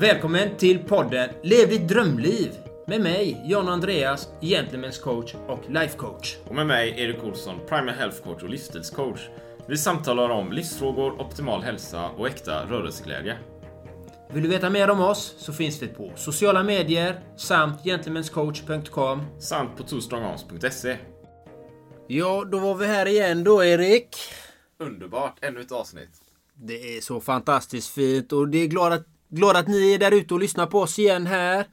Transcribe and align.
Välkommen 0.00 0.56
till 0.56 0.78
podden 0.78 1.30
Lev 1.42 1.68
ditt 1.68 1.88
drömliv 1.88 2.52
med 2.86 3.00
mig, 3.00 3.42
John 3.44 3.68
Andreas, 3.68 4.28
Gentlemen's 4.40 5.02
coach 5.02 5.34
och 5.48 5.70
life 5.70 5.98
coach. 5.98 6.36
Och 6.44 6.54
med 6.54 6.66
mig, 6.66 7.00
Erik 7.00 7.24
Olsson, 7.24 7.60
Primal 7.68 7.94
Health 7.94 8.22
Coach 8.22 8.42
och 8.42 8.48
livsstilscoach. 8.48 9.20
Vi 9.68 9.76
samtalar 9.76 10.28
om 10.28 10.52
livsfrågor, 10.52 11.20
optimal 11.20 11.62
hälsa 11.62 12.08
och 12.08 12.28
äkta 12.28 12.66
rörelseglädje. 12.66 13.38
Vill 14.32 14.42
du 14.42 14.48
veta 14.48 14.70
mer 14.70 14.90
om 14.90 15.00
oss 15.00 15.34
så 15.38 15.52
finns 15.52 15.82
vi 15.82 15.86
på 15.88 16.12
sociala 16.16 16.62
medier 16.62 17.20
samt 17.36 17.84
gentlemanscoach.com. 17.84 19.40
Samt 19.40 19.76
på 19.76 19.82
twostrongarms.se. 19.82 20.96
Ja, 22.06 22.44
då 22.44 22.58
var 22.58 22.74
vi 22.74 22.86
här 22.86 23.06
igen 23.06 23.44
då 23.44 23.64
Erik. 23.64 24.16
Underbart, 24.78 25.38
ännu 25.40 25.60
ett 25.60 25.72
avsnitt. 25.72 26.10
Det 26.54 26.96
är 26.96 27.00
så 27.00 27.20
fantastiskt 27.20 27.88
fint 27.88 28.32
och 28.32 28.48
det 28.48 28.58
är 28.58 28.66
glad 28.66 28.92
att, 28.92 29.06
glad 29.30 29.56
att 29.56 29.68
ni 29.68 29.94
är 29.94 29.98
där 29.98 30.12
ute 30.12 30.34
och 30.34 30.40
lyssnar 30.40 30.66
på 30.66 30.80
oss 30.80 30.98
igen 30.98 31.26
här. 31.26 31.66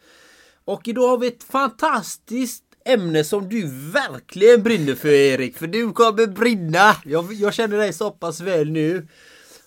Och 0.66 0.88
idag 0.88 1.08
har 1.08 1.18
vi 1.18 1.28
ett 1.28 1.44
fantastiskt 1.44 2.64
ämne 2.86 3.24
som 3.24 3.50
du 3.50 3.68
verkligen 3.92 4.64
brinner 4.64 4.96
för 4.96 5.08
Erik. 5.08 5.58
För 5.58 5.68
du 5.68 5.92
kommer 5.94 6.28
brinna. 6.28 6.96
Jag, 7.06 7.34
jag 7.34 7.54
känner 7.54 7.78
dig 7.78 7.94
så 7.94 8.12
pass 8.12 8.42
väl 8.42 8.72
nu. 8.72 9.08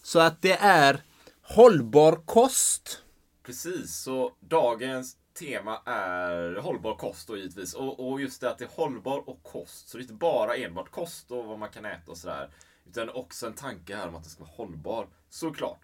Så 0.02 0.18
att 0.18 0.42
det 0.42 0.58
är 0.60 1.02
hållbar 1.42 2.22
kost. 2.26 3.02
Precis, 3.46 3.96
så 3.96 4.32
dagens 4.40 5.16
tema 5.38 5.80
är 5.86 6.56
hållbar 6.60 6.94
kost 6.94 7.28
då 7.28 7.36
givetvis. 7.36 7.74
Och, 7.74 8.10
och 8.10 8.20
just 8.20 8.40
det 8.40 8.50
att 8.50 8.58
det 8.58 8.64
är 8.64 8.76
hållbar 8.76 9.28
och 9.28 9.42
kost. 9.42 9.88
Så 9.88 9.96
det 9.96 10.00
är 10.00 10.02
inte 10.02 10.14
bara 10.14 10.56
enbart 10.56 10.90
kost 10.90 11.30
och 11.30 11.44
vad 11.44 11.58
man 11.58 11.68
kan 11.68 11.84
äta 11.84 12.10
och 12.10 12.16
sådär. 12.16 12.50
Utan 12.86 13.08
också 13.08 13.46
en 13.46 13.54
tanke 13.54 13.96
här 13.96 14.08
om 14.08 14.16
att 14.16 14.24
det 14.24 14.30
ska 14.30 14.40
vara 14.40 14.54
hållbar. 14.56 15.06
Såklart. 15.30 15.80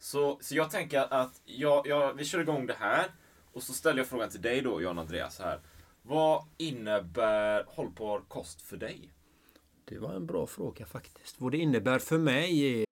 Så, 0.00 0.38
så 0.40 0.54
jag 0.54 0.70
tänker 0.70 1.12
att 1.14 1.40
jag, 1.44 1.86
jag, 1.86 2.14
vi 2.14 2.24
kör 2.24 2.40
igång 2.40 2.66
det 2.66 2.76
här. 2.78 3.06
Och 3.52 3.62
så 3.62 3.72
ställer 3.72 3.98
jag 3.98 4.06
frågan 4.06 4.30
till 4.30 4.42
dig 4.42 4.60
då, 4.60 4.82
Jan 4.82 4.98
Andreas. 4.98 5.38
Här. 5.38 5.60
Vad 6.02 6.44
innebär 6.56 7.64
hållbar 7.68 8.22
kost 8.28 8.62
för 8.62 8.76
dig? 8.76 9.12
Det 9.84 9.98
var 9.98 10.12
en 10.12 10.26
bra 10.26 10.46
fråga 10.46 10.86
faktiskt. 10.86 11.40
Vad 11.40 11.52
det 11.52 11.58
innebär 11.58 11.98
för 11.98 12.18
mig 12.18 12.80
är 12.80 12.84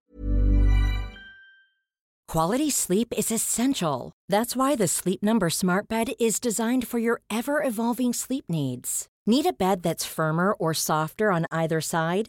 Quality 2.33 2.71
sleep 2.71 3.09
is 3.17 3.33
essential. 3.33 4.13
That's 4.33 4.55
why 4.55 4.77
the 4.77 4.89
Sleep 4.89 5.23
Number 5.23 5.49
Smart 5.49 5.89
Bed 5.89 6.09
is 6.19 6.41
designed 6.41 6.89
for 6.89 7.01
your 7.01 7.21
ever 7.31 7.63
evolving 7.69 8.13
sleep 8.13 8.45
needs. 8.49 9.07
Need 9.27 9.47
a 9.47 9.55
bed 9.59 9.83
that's 9.83 10.05
firmer 10.05 10.53
or 10.53 10.75
softer 10.75 11.31
on 11.31 11.47
either 11.51 11.81
side? 11.81 12.29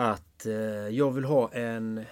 Att 0.00 0.46
eh, 0.46 0.88
jag 0.88 1.10
vill 1.10 1.24
ha 1.24 1.52
en 1.52 2.04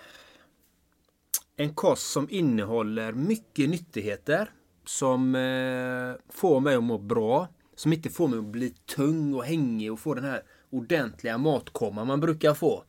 en 1.57 1.75
kost 1.75 2.11
som 2.13 2.31
innehåller 2.31 3.13
mycket 3.13 3.71
nyttigheter 3.71 4.51
som 4.85 5.35
eh, 5.35 6.33
får 6.33 6.61
mig 6.61 6.77
att 6.77 6.83
må 6.83 6.99
bra. 6.99 7.49
Som 7.75 7.93
inte 7.93 8.11
får 8.11 8.29
mig 8.29 8.39
att 8.39 8.45
bli 8.45 8.71
tung 8.71 9.35
och 9.35 9.45
hängig 9.45 9.93
och 9.93 10.01
få 10.01 10.15
den 10.15 10.25
här 10.25 10.43
ordentliga 10.71 11.39
matkomman 11.39 12.07
man 12.07 12.21
brukar 12.21 12.55
få. 12.55 12.85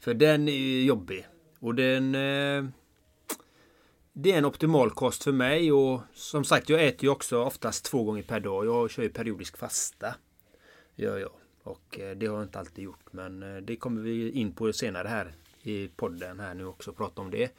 För 0.00 0.14
den 0.14 0.48
är 0.48 0.84
jobbig. 0.84 1.26
Och 1.58 1.74
den... 1.74 2.14
Eh, 2.14 2.64
det 4.12 4.32
är 4.32 4.38
en 4.38 4.44
optimal 4.44 4.90
kost 4.90 5.24
för 5.24 5.32
mig 5.32 5.72
och 5.72 6.00
som 6.14 6.44
sagt 6.44 6.68
jag 6.68 6.86
äter 6.86 7.04
ju 7.04 7.10
också 7.10 7.44
oftast 7.44 7.84
två 7.84 8.04
gånger 8.04 8.22
per 8.22 8.40
dag. 8.40 8.66
Jag 8.66 8.90
kör 8.90 9.02
ju 9.02 9.08
periodisk 9.08 9.56
fasta. 9.56 10.14
Gör 10.96 11.18
jag. 11.18 11.47
Och 11.62 11.98
eh, 12.00 12.16
det 12.16 12.26
har 12.26 12.34
jag 12.34 12.44
inte 12.44 12.58
alltid 12.58 12.84
gjort 12.84 13.12
men 13.12 13.42
eh, 13.42 13.56
det 13.56 13.76
kommer 13.76 14.00
vi 14.00 14.30
in 14.30 14.52
på 14.52 14.72
senare 14.72 15.08
här 15.08 15.34
i 15.62 15.88
podden 15.88 16.40
här 16.40 16.54
nu 16.54 16.66
också. 16.66 16.92
Prata 16.92 17.22
om 17.22 17.30
det. 17.30 17.50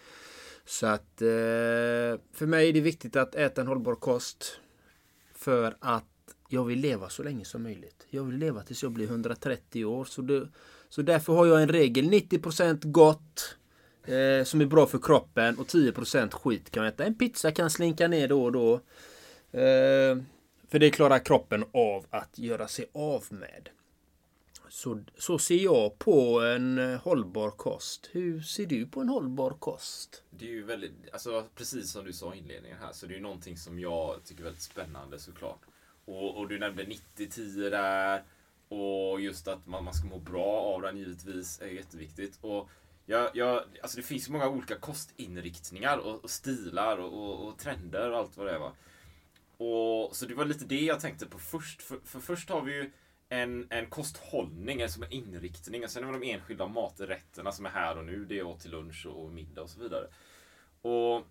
Så 0.65 0.87
att 0.87 1.21
eh, 1.21 2.19
för 2.33 2.45
mig 2.45 2.69
är 2.69 2.73
det 2.73 2.81
viktigt 2.81 3.15
att 3.15 3.35
äta 3.35 3.61
en 3.61 3.67
hållbar 3.67 3.95
kost. 3.95 4.59
För 5.33 5.75
att 5.79 6.05
jag 6.49 6.65
vill 6.65 6.79
leva 6.79 7.09
så 7.09 7.23
länge 7.23 7.45
som 7.45 7.63
möjligt. 7.63 8.07
Jag 8.09 8.23
vill 8.23 8.37
leva 8.37 8.63
tills 8.63 8.83
jag 8.83 8.91
blir 8.91 9.07
130 9.07 9.85
år. 9.85 10.05
Så, 10.05 10.21
det, 10.21 10.47
så 10.89 11.01
därför 11.01 11.33
har 11.33 11.45
jag 11.45 11.61
en 11.61 11.69
regel. 11.69 12.05
90% 12.05 12.91
gott. 12.91 13.55
Eh, 14.05 14.43
som 14.43 14.61
är 14.61 14.65
bra 14.65 14.85
för 14.85 14.99
kroppen 14.99 15.57
och 15.57 15.67
10% 15.67 16.31
skit 16.31 16.69
kan 16.71 16.83
jag 16.83 16.93
äta. 16.93 17.03
En 17.03 17.15
pizza 17.15 17.51
kan 17.51 17.69
slinka 17.69 18.07
ner 18.07 18.27
då 18.27 18.43
och 18.43 18.51
då. 18.51 18.73
Eh, 19.51 20.17
för 20.67 20.79
det 20.79 20.89
klarar 20.89 21.19
kroppen 21.19 21.65
av 21.73 22.05
att 22.09 22.39
göra 22.39 22.67
sig 22.67 22.85
av 22.93 23.23
med. 23.29 23.69
Så, 24.69 25.03
så 25.17 25.39
ser 25.39 25.63
jag 25.63 25.99
på 25.99 26.41
en 26.41 26.77
eh, 26.77 27.01
hållbar 27.01 27.51
kost. 27.51 28.09
Hur 28.11 28.41
ser 28.41 28.65
du 28.65 28.85
på 28.85 29.01
en 29.01 29.09
hållbar 29.09 29.51
kost? 29.51 30.23
Det 30.29 30.45
är 30.45 30.49
ju 30.49 30.63
väldigt, 30.63 30.93
alltså 31.13 31.45
precis 31.55 31.91
som 31.91 32.05
du 32.05 32.13
sa 32.13 32.35
i 32.35 32.37
inledningen 32.37 32.77
här, 32.81 32.91
så 32.91 33.05
det 33.05 33.13
är 33.13 33.15
ju 33.15 33.21
någonting 33.21 33.57
som 33.57 33.79
jag 33.79 34.23
tycker 34.25 34.41
är 34.41 34.45
väldigt 34.45 34.61
spännande 34.61 35.19
såklart. 35.19 35.61
Och, 36.05 36.37
och 36.37 36.47
du 36.47 36.59
nämnde 36.59 36.83
90-10 36.83 37.69
där. 37.69 38.23
Och 38.69 39.21
just 39.21 39.47
att 39.47 39.67
man, 39.67 39.83
man 39.83 39.93
ska 39.93 40.07
må 40.07 40.19
bra 40.19 40.61
av 40.61 40.81
den 40.81 40.97
givetvis 40.97 41.61
är 41.61 41.67
jätteviktigt. 41.67 42.37
Och 42.41 42.69
jag, 43.05 43.29
jag, 43.33 43.63
alltså 43.81 43.97
det 43.97 44.03
finns 44.03 44.27
ju 44.27 44.31
många 44.31 44.49
olika 44.49 44.75
kostinriktningar 44.75 45.97
och, 45.97 46.23
och 46.23 46.29
stilar 46.29 46.97
och, 46.97 47.13
och, 47.13 47.47
och, 47.47 47.57
trender 47.57 48.11
och 48.11 48.17
allt 48.17 48.37
vad 48.37 48.47
det 48.47 48.53
är. 48.53 48.59
Va? 48.59 48.71
Och, 49.57 50.15
så 50.15 50.25
det 50.25 50.33
var 50.33 50.45
lite 50.45 50.65
det 50.65 50.81
jag 50.81 50.99
tänkte 50.99 51.25
på 51.25 51.39
först. 51.39 51.81
För, 51.81 51.99
för 52.05 52.19
först 52.19 52.49
har 52.49 52.61
vi 52.61 52.73
ju 52.73 52.91
en, 53.29 53.67
en 53.69 53.85
kosthållning, 53.85 54.81
alltså 54.81 55.03
en 55.03 55.11
inriktning. 55.11 55.83
Och 55.83 55.89
sen 55.89 56.03
har 56.03 56.13
vi 56.13 56.19
de 56.19 56.33
enskilda 56.33 56.67
maträtterna 56.67 57.51
som 57.51 57.65
är 57.65 57.69
här 57.69 57.97
och 57.97 58.05
nu. 58.05 58.25
Det 58.25 58.39
är 58.39 58.57
till 58.57 58.71
lunch 58.71 59.05
och 59.05 59.31
middag 59.31 59.61
och 59.61 59.69
så 59.69 59.79
vidare. 59.79 60.07
Och 60.81 61.25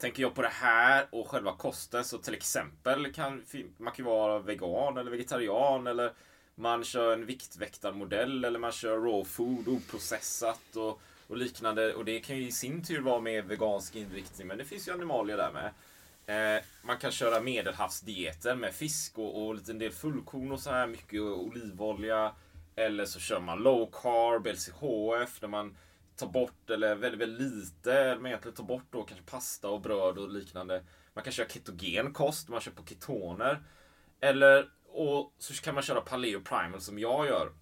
Tänker 0.00 0.22
jag 0.22 0.34
på 0.34 0.42
det 0.42 0.48
här 0.48 1.06
och 1.10 1.28
själva 1.28 1.52
kosten 1.56 2.04
så 2.04 2.18
till 2.18 2.34
exempel 2.34 3.12
kan 3.12 3.42
man 3.76 3.92
kan 3.92 4.04
vara 4.04 4.38
vegan 4.38 4.96
eller 4.96 5.10
vegetarian 5.10 5.86
eller 5.86 6.12
man 6.54 6.84
kör 6.84 7.12
en 7.12 7.26
viktväktarmodell 7.26 8.44
eller 8.44 8.58
man 8.58 8.72
kör 8.72 8.98
raw 8.98 9.24
food, 9.24 9.68
oprocessat 9.68 10.76
och, 10.76 11.00
och 11.26 11.36
liknande. 11.36 11.94
Och 11.94 12.04
det 12.04 12.20
kan 12.20 12.36
ju 12.36 12.46
i 12.46 12.52
sin 12.52 12.84
tur 12.84 13.00
vara 13.00 13.20
med 13.20 13.44
vegansk 13.44 13.96
inriktning 13.96 14.48
men 14.48 14.58
det 14.58 14.64
finns 14.64 14.88
ju 14.88 14.92
animalier 14.92 15.36
där 15.36 15.52
med. 15.52 15.70
Eh, 16.30 16.62
man 16.82 16.98
kan 16.98 17.10
köra 17.10 17.40
medelhavsdieter 17.40 18.54
med 18.54 18.74
fisk 18.74 19.18
och, 19.18 19.46
och 19.46 19.54
lite 19.54 19.72
en 19.72 19.78
del 19.78 19.92
fullkorn 19.92 20.52
och 20.52 20.60
så 20.60 20.70
här, 20.70 20.86
mycket 20.86 21.20
olivolja. 21.20 22.34
Eller 22.76 23.04
så 23.04 23.20
kör 23.20 23.40
man 23.40 23.58
low 23.58 23.90
carb, 23.92 24.46
LCHF, 24.46 25.40
där 25.40 25.48
man 25.48 25.76
tar 26.16 26.26
bort, 26.26 26.70
eller 26.70 26.94
väldigt, 26.94 27.20
väldigt 27.20 27.52
lite, 27.52 28.16
men 28.16 28.26
egentligen 28.26 28.56
tar 28.56 28.64
bort 28.64 28.86
då 28.90 29.02
kanske 29.02 29.26
pasta 29.26 29.68
och 29.68 29.80
bröd 29.80 30.18
och 30.18 30.30
liknande. 30.30 30.84
Man 31.14 31.24
kan 31.24 31.32
köra 31.32 31.48
ketogen 31.48 32.12
kost, 32.12 32.48
man 32.48 32.60
kör 32.60 32.72
på 32.72 32.84
ketoner. 32.84 33.62
Eller, 34.20 34.68
och 34.88 35.34
så 35.38 35.54
kan 35.54 35.74
man 35.74 35.82
köra 35.82 36.00
paleo 36.00 36.40
primal 36.40 36.80
som 36.80 36.98
jag 36.98 37.26
gör. 37.26 37.52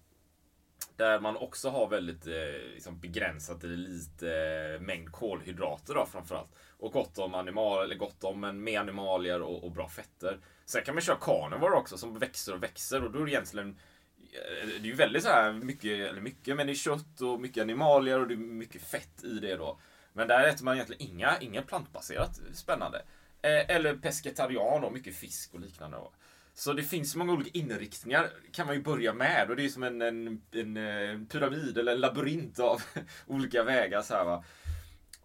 Där 0.99 1.19
man 1.19 1.37
också 1.37 1.69
har 1.69 1.87
väldigt 1.87 2.27
eh, 2.27 2.73
liksom 2.73 2.99
begränsat 2.99 3.63
eller 3.63 3.75
lite 3.75 4.29
eh, 4.75 4.81
mängd 4.81 5.11
kolhydrater 5.11 5.93
då 5.93 6.05
framförallt. 6.05 6.55
Och 6.77 6.91
gott 6.91 7.17
om 7.17 7.33
animal, 7.33 7.83
eller 7.83 7.95
gott 7.95 8.23
om, 8.23 8.39
men 8.39 8.63
med 8.63 8.79
animalier 8.79 9.41
och, 9.41 9.63
och, 9.63 9.71
bra 9.71 9.89
fetter. 9.89 10.39
Sen 10.65 10.83
kan 10.83 10.95
man 10.95 11.01
köra 11.01 11.17
carnivore 11.21 11.75
också 11.75 11.97
som 11.97 12.19
växer 12.19 12.53
och 12.53 12.63
växer 12.63 13.03
och 13.03 13.11
då 13.11 13.19
är 13.19 13.25
det 13.25 13.31
egentligen 13.31 13.69
eh, 14.17 14.67
det 14.67 14.75
är 14.75 14.85
ju 14.85 14.95
väldigt 14.95 15.23
så 15.23 15.29
här 15.29 15.51
mycket, 15.51 16.09
eller 16.09 16.21
mycket, 16.21 16.55
men 16.55 16.67
det 16.67 16.73
är 16.73 16.75
kött 16.75 17.21
och 17.21 17.41
mycket 17.41 17.61
animalier 17.61 18.19
och 18.19 18.27
det 18.27 18.33
är 18.33 18.37
mycket 18.37 18.81
fett 18.81 19.23
i 19.23 19.39
det 19.39 19.55
då. 19.55 19.79
Men 20.13 20.27
där 20.27 20.47
äter 20.47 20.65
man 20.65 20.75
egentligen 20.75 21.11
inga, 21.11 21.39
inga 21.39 21.61
plantbaserat 21.61 22.39
spännande. 22.53 22.97
Eh, 23.41 23.75
eller 23.75 23.95
pescetarian 23.95 24.83
och 24.83 24.93
mycket 24.93 25.15
fisk 25.15 25.53
och 25.53 25.59
liknande. 25.59 25.97
Då. 25.97 26.11
Så 26.59 26.73
det 26.73 26.83
finns 26.83 27.15
många 27.15 27.33
olika 27.33 27.59
inriktningar 27.59 28.29
kan 28.51 28.67
man 28.67 28.75
ju 28.75 28.81
börja 28.81 29.13
med. 29.13 29.49
Och 29.49 29.55
det 29.55 29.65
är 29.65 29.69
som 29.69 29.83
en, 29.83 30.01
en, 30.01 30.41
en, 30.51 30.77
eh, 30.77 31.19
pyramid 31.31 31.77
eller 31.77 31.91
en 31.91 31.99
labyrint 31.99 32.59
av 32.59 32.81
olika 33.27 33.63
vägar. 33.63 34.01
Så 34.01 34.13
här, 34.13 34.25
va? 34.25 34.43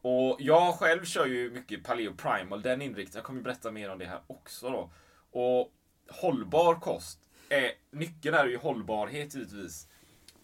Och 0.00 0.36
jag 0.40 0.74
själv 0.74 1.04
kör 1.04 1.26
ju 1.26 1.50
mycket 1.50 1.84
Paleo 1.84 2.14
Primal, 2.14 2.62
den 2.62 2.82
inriktningen. 2.82 3.16
Jag 3.16 3.24
kommer 3.24 3.42
berätta 3.42 3.70
mer 3.70 3.90
om 3.90 3.98
det 3.98 4.04
här 4.04 4.20
också 4.26 4.70
då. 4.70 4.92
Och 5.40 5.72
hållbar 6.08 6.74
kost, 6.74 7.18
är, 7.48 7.72
nyckeln 7.90 8.34
är 8.34 8.46
ju 8.46 8.56
hållbarhet 8.56 9.34
givetvis. 9.34 9.88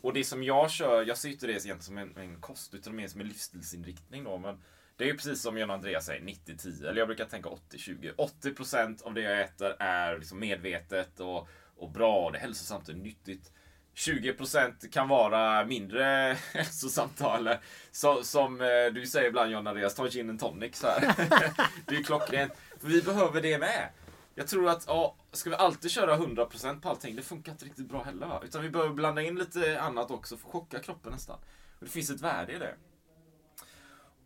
Och 0.01 0.13
det 0.13 0.25
som 0.25 0.45
jag 0.45 0.71
kör, 0.71 1.07
jag 1.07 1.19
ser 1.19 1.29
inte 1.29 1.47
det 1.47 1.53
egentligen 1.53 1.83
som 1.83 1.99
en, 1.99 2.17
en 2.17 2.41
kost, 2.41 2.75
utan 2.75 2.97
mer 2.97 3.09
som 3.09 3.21
en 3.21 3.29
livsstilsinriktning 3.29 4.25
då. 4.25 4.39
Men 4.39 4.63
det 5.01 5.07
är 5.07 5.09
ju 5.09 5.17
precis 5.17 5.43
som 5.43 5.59
John 5.59 5.71
Andreas 5.71 6.07
säger, 6.07 6.21
90-10. 6.21 6.89
Eller 6.89 6.99
jag 6.99 7.09
brukar 7.09 7.25
tänka 7.25 7.49
80-20. 7.49 8.15
80% 8.43 9.03
av 9.03 9.15
det 9.15 9.21
jag 9.21 9.41
äter 9.41 9.77
är 9.79 10.19
liksom 10.19 10.41
medvetet 10.41 11.21
och, 11.21 11.49
och 11.77 11.91
bra, 11.91 12.25
och 12.25 12.33
det 12.33 12.39
är 12.39 12.41
hälsosamt 12.41 12.89
och 12.89 12.95
nyttigt. 12.95 13.53
20% 13.95 14.91
kan 14.91 15.09
vara 15.09 15.65
mindre 15.65 16.05
hälsosamt 16.53 17.21
eller 17.21 17.61
så, 17.91 18.23
som 18.23 18.61
eh, 18.61 18.67
du 18.93 19.07
säger 19.07 19.29
ibland 19.29 19.51
John 19.51 19.67
Andreas, 19.67 19.95
ta 19.95 20.09
gin 20.09 20.31
and 20.31 20.41
tonic 20.41 20.77
så 20.77 20.87
här. 20.87 21.01
det 21.87 21.97
är 21.97 22.03
klockrent. 22.03 22.53
För 22.81 22.89
vi 22.89 23.03
behöver 23.03 23.41
det 23.41 23.59
med. 23.59 23.89
Jag 24.35 24.47
tror 24.49 24.69
att, 24.69 24.85
ja, 24.87 25.17
ska 25.33 25.51
vi 25.51 25.57
alltid 25.57 25.91
köra 25.91 26.17
100% 26.17 26.81
på 26.81 26.89
allting, 26.89 27.17
det 27.17 27.23
funkar 27.23 27.53
inte 27.53 27.65
riktigt 27.65 27.89
bra 27.89 28.03
heller 28.03 28.27
va? 28.27 28.43
Utan 28.45 28.63
vi 28.63 28.71
behöver 28.71 28.95
blanda 28.95 29.23
in 29.23 29.37
lite 29.37 29.81
annat 29.81 30.11
också 30.11 30.37
för 30.37 30.49
att 30.49 30.53
chocka 30.53 30.79
kroppen 30.79 31.13
nästan. 31.13 31.37
Och 31.79 31.85
det 31.85 31.91
finns 31.91 32.11
ett 32.11 32.21
värde 32.21 32.53
i 32.53 32.59
det. 32.59 32.75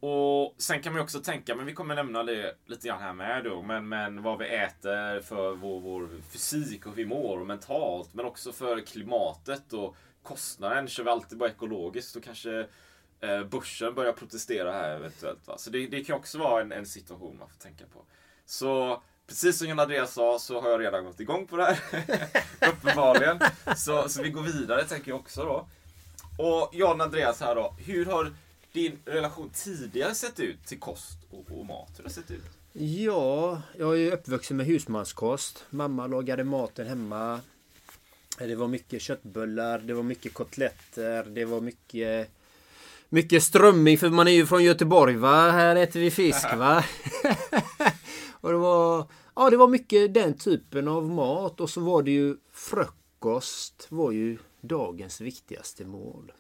Och 0.06 0.55
sen 0.59 0.83
kan 0.83 0.93
man 0.93 1.01
ju 1.01 1.05
också 1.05 1.21
tänka, 1.21 1.55
men 1.55 1.67
vi 1.67 1.73
kommer 1.73 1.95
nämna 1.95 2.23
det 2.23 2.56
lite 2.67 2.89
grann 2.89 3.03
här 3.03 3.12
med 3.12 3.45
då, 3.45 3.62
men, 3.62 3.89
men 3.89 4.23
vad 4.23 4.39
vi 4.39 4.49
äter 4.49 5.21
för 5.21 5.55
vår, 5.55 5.81
vår 5.81 6.09
fysik 6.31 6.87
och 6.87 6.93
hur 6.93 6.97
vi 6.97 7.09
mår 7.09 7.41
och 7.41 7.47
mentalt, 7.47 8.15
men 8.15 8.25
också 8.25 8.53
för 8.53 8.81
klimatet 8.81 9.73
och 9.73 9.97
kostnaden. 10.23 10.89
Kör 10.89 11.05
vi 11.05 11.11
alltid 11.11 11.39
bara 11.39 11.49
ekologiskt, 11.49 12.15
då 12.15 12.21
kanske 12.21 12.67
eh, 13.21 13.45
börsen 13.45 13.95
börjar 13.95 14.12
protestera 14.12 14.73
här 14.73 14.97
eventuellt. 14.97 15.47
Va? 15.47 15.59
Så 15.59 15.71
det, 15.71 15.87
det 15.87 16.05
kan 16.05 16.17
också 16.17 16.39
vara 16.39 16.61
en, 16.61 16.73
en 16.73 16.87
situation 16.87 17.39
man 17.39 17.49
får 17.49 17.59
tänka 17.59 17.85
på. 17.87 18.05
Så 18.47 19.03
Precis 19.27 19.59
som 19.59 19.69
John 19.69 19.79
Andreas 19.79 20.12
sa 20.12 20.39
så 20.39 20.61
har 20.61 20.71
jag 20.71 20.81
redan 20.81 21.05
gått 21.05 21.21
igång 21.21 21.47
på 21.47 21.56
det 21.56 21.65
här. 21.65 21.79
Uppenbarligen. 22.71 23.41
Så, 23.77 24.09
så 24.09 24.23
vi 24.23 24.31
går 24.31 24.43
vidare 24.43 24.85
tänker 24.85 25.11
jag 25.11 25.21
också 25.21 25.45
då. 25.45 25.69
Och 26.39 26.71
John 26.75 27.01
Andreas 27.01 27.41
här 27.41 27.55
då. 27.55 27.75
Hur 27.79 28.06
har 28.06 28.33
din 28.75 28.99
relation 29.05 29.50
tidigare 29.55 30.15
sett 30.15 30.41
ut 30.41 30.67
till 30.67 30.79
kost 30.79 31.19
och, 31.31 31.59
och 31.59 31.67
mat? 31.67 31.91
Hur 31.97 31.97
har 31.97 32.09
det 32.09 32.15
sett 32.15 32.31
ut? 32.31 32.44
Ja, 32.73 33.62
jag 33.79 34.00
är 34.00 34.12
uppvuxen 34.12 34.56
med 34.56 34.67
husmanskost. 34.67 35.65
Mamma 35.71 36.06
lagade 36.06 36.44
maten 36.44 36.87
hemma. 36.87 37.41
Det 38.38 38.55
var 38.55 38.69
mycket 38.69 39.03
köttbullar, 39.03 39.79
det 39.79 39.94
var 39.94 40.03
mycket 40.03 40.35
kotletter, 40.35 41.25
det 41.25 41.44
var 41.44 41.61
mycket 41.61 42.31
mycket 43.09 43.43
strömming 43.43 43.99
för 43.99 44.11
man 44.11 44.29
är 44.29 44.32
ju 44.32 44.47
från 44.47 44.65
Göteborg 44.65 45.17
va. 45.17 45.50
Här 45.50 45.77
äter 45.77 46.00
vi 46.00 46.11
fisk 46.11 46.56
va. 46.56 46.85
och 48.31 48.50
det 48.53 48.59
var, 48.59 49.06
ja, 49.37 49.50
det 49.50 49.56
var 49.56 49.69
mycket 49.69 50.15
den 50.15 50.35
typen 50.35 50.88
av 50.88 51.11
mat 51.11 51.61
och 51.61 51.70
så 51.70 51.81
var 51.81 52.03
det 52.03 52.11
ju 52.11 52.37
frukost 52.53 53.87
var 53.88 54.11
ju 54.11 54.38
dagens 54.61 55.20
viktigaste 55.20 55.85
mål. 55.85 56.32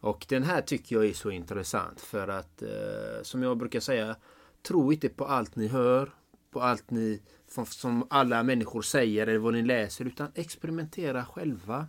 Och 0.00 0.26
den 0.28 0.42
här 0.42 0.62
tycker 0.62 0.96
jag 0.96 1.06
är 1.06 1.12
så 1.12 1.30
intressant 1.30 2.00
för 2.00 2.28
att 2.28 2.62
eh, 2.62 3.22
som 3.22 3.42
jag 3.42 3.58
brukar 3.58 3.80
säga 3.80 4.16
Tro 4.62 4.92
inte 4.92 5.08
på 5.08 5.24
allt 5.24 5.56
ni 5.56 5.68
hör, 5.68 6.10
på 6.50 6.60
allt 6.60 6.90
ni 6.90 7.22
som 7.66 8.06
alla 8.10 8.42
människor 8.42 8.82
säger 8.82 9.26
eller 9.26 9.38
vad 9.38 9.54
ni 9.54 9.62
läser 9.62 10.04
utan 10.04 10.32
experimentera 10.34 11.24
själva. 11.24 11.86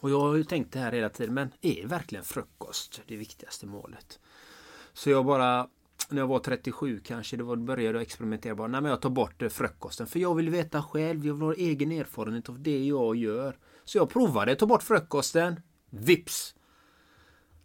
Och 0.00 0.10
jag 0.10 0.20
har 0.20 0.36
ju 0.36 0.44
tänkt 0.44 0.72
det 0.72 0.78
här 0.78 0.92
hela 0.92 1.08
tiden 1.08 1.34
men 1.34 1.52
är 1.60 1.86
verkligen 1.86 2.24
frukost 2.24 3.02
det 3.06 3.16
viktigaste 3.16 3.66
målet? 3.66 4.18
Så 4.92 5.10
jag 5.10 5.26
bara 5.26 5.68
när 6.10 6.22
jag 6.22 6.26
var 6.26 6.38
37 6.38 7.00
kanske, 7.04 7.36
det 7.36 7.42
var, 7.42 7.56
började 7.56 7.98
jag 7.98 8.02
experimentera. 8.02 8.54
Bara, 8.54 8.68
nej, 8.68 8.80
men 8.80 8.90
jag 8.90 9.00
tar 9.00 9.10
bort 9.10 9.42
eh, 9.42 9.48
frukosten. 9.48 10.06
För 10.06 10.18
jag 10.18 10.34
vill 10.34 10.50
veta 10.50 10.82
själv, 10.82 11.26
jag 11.26 11.34
vill 11.34 11.42
ha 11.42 11.54
egen 11.54 11.92
erfarenhet 11.92 12.48
av 12.48 12.60
det 12.60 12.84
jag 12.84 13.16
gör. 13.16 13.58
Så 13.84 13.98
jag 13.98 14.10
provade 14.10 14.52
att 14.52 14.58
ta 14.58 14.66
bort 14.66 14.82
frukosten. 14.82 15.60
Vips! 15.90 16.54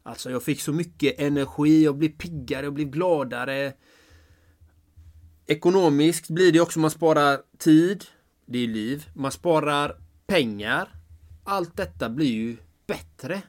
Alltså 0.04 0.32
jag 0.32 0.44
fick 0.44 0.62
så 0.62 0.74
mycket 0.74 1.20
energi, 1.20 1.84
jag 1.84 1.98
blev 1.98 2.10
piggare, 2.10 2.66
jag 2.66 2.74
blev 2.74 2.90
gladare. 2.90 3.74
Ekonomiskt 5.48 6.30
blir 6.30 6.52
det 6.52 6.60
också, 6.60 6.80
man 6.80 6.92
sparar 6.92 7.42
tid. 7.58 8.06
Det 8.46 8.58
är 8.58 8.68
liv. 8.68 9.06
Man 9.14 9.32
sparar 9.32 9.98
pengar. 10.28 10.96
Allt 11.44 11.78
detta 11.78 12.10
blir 12.10 12.32
ju 12.32 12.58
bättre. 12.88 13.42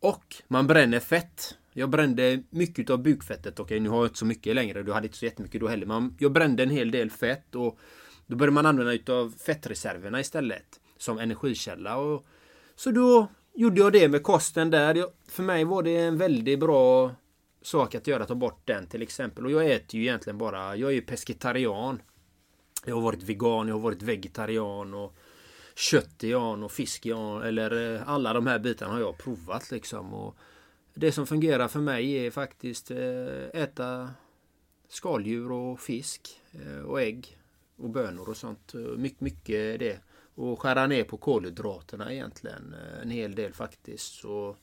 Och 0.00 0.36
man 0.48 0.66
bränner 0.66 1.00
fett. 1.00 1.58
Jag 1.72 1.90
brände 1.90 2.42
mycket 2.50 2.90
av 2.90 3.02
bukfettet. 3.02 3.60
Okej, 3.60 3.80
nu 3.80 3.88
har 3.88 3.96
jag 3.96 4.06
inte 4.06 4.18
så 4.18 4.24
mycket 4.24 4.54
längre. 4.54 4.82
Du 4.82 4.92
hade 4.92 5.06
inte 5.06 5.18
så 5.18 5.24
jättemycket 5.24 5.60
då 5.60 5.68
heller. 5.68 5.86
Men 5.86 6.16
jag 6.18 6.32
brände 6.32 6.62
en 6.62 6.70
hel 6.70 6.90
del 6.90 7.10
fett 7.10 7.54
och 7.54 7.78
då 8.26 8.36
började 8.36 8.54
man 8.54 8.66
använda 8.66 8.92
utav 8.92 9.34
fettreserverna 9.38 10.20
istället. 10.20 10.80
Som 10.98 11.18
energikälla. 11.18 11.96
Och, 11.96 12.26
så 12.76 12.90
då 12.90 13.28
gjorde 13.54 13.80
jag 13.80 13.92
det 13.92 14.08
med 14.08 14.22
kosten 14.22 14.70
där. 14.70 15.06
För 15.28 15.42
mig 15.42 15.64
var 15.64 15.82
det 15.82 15.96
en 15.96 16.18
väldigt 16.18 16.60
bra 16.60 17.14
sak 17.62 17.94
att 17.94 18.06
göra, 18.06 18.24
ta 18.24 18.34
bort 18.34 18.62
den 18.64 18.86
till 18.86 19.02
exempel. 19.02 19.44
Och 19.44 19.50
jag 19.50 19.70
äter 19.70 20.00
ju 20.00 20.02
egentligen 20.02 20.38
bara, 20.38 20.76
jag 20.76 20.90
är 20.90 20.94
ju 20.94 21.02
pescetarian. 21.02 22.02
Jag 22.84 22.94
har 22.94 23.02
varit 23.02 23.22
vegan, 23.22 23.68
jag 23.68 23.74
har 23.74 23.80
varit 23.80 24.02
vegetarian 24.02 24.94
och 24.94 25.14
köttian 25.74 26.62
och 26.62 26.72
fiskian 26.72 27.42
eller 27.42 27.94
eh, 27.94 28.08
alla 28.08 28.32
de 28.32 28.46
här 28.46 28.58
bitarna 28.58 28.92
har 28.92 29.00
jag 29.00 29.18
provat 29.18 29.70
liksom. 29.70 30.14
Och 30.14 30.36
det 30.94 31.12
som 31.12 31.26
fungerar 31.26 31.68
för 31.68 31.80
mig 31.80 32.26
är 32.26 32.30
faktiskt 32.30 32.90
eh, 32.90 33.62
äta 33.62 34.10
skaldjur 34.88 35.52
och 35.52 35.80
fisk 35.80 36.40
eh, 36.52 36.82
och 36.82 37.00
ägg 37.00 37.38
och 37.76 37.90
bönor 37.90 38.28
och 38.28 38.36
sånt. 38.36 38.74
Mycket, 38.96 39.20
mycket 39.20 39.78
det. 39.78 40.00
Och 40.34 40.60
skära 40.60 40.86
ner 40.86 41.04
på 41.04 41.16
kolhydraterna 41.16 42.12
egentligen 42.12 42.74
eh, 42.74 43.02
en 43.02 43.10
hel 43.10 43.34
del 43.34 43.52
faktiskt. 43.52 44.14
Så, 44.14 44.56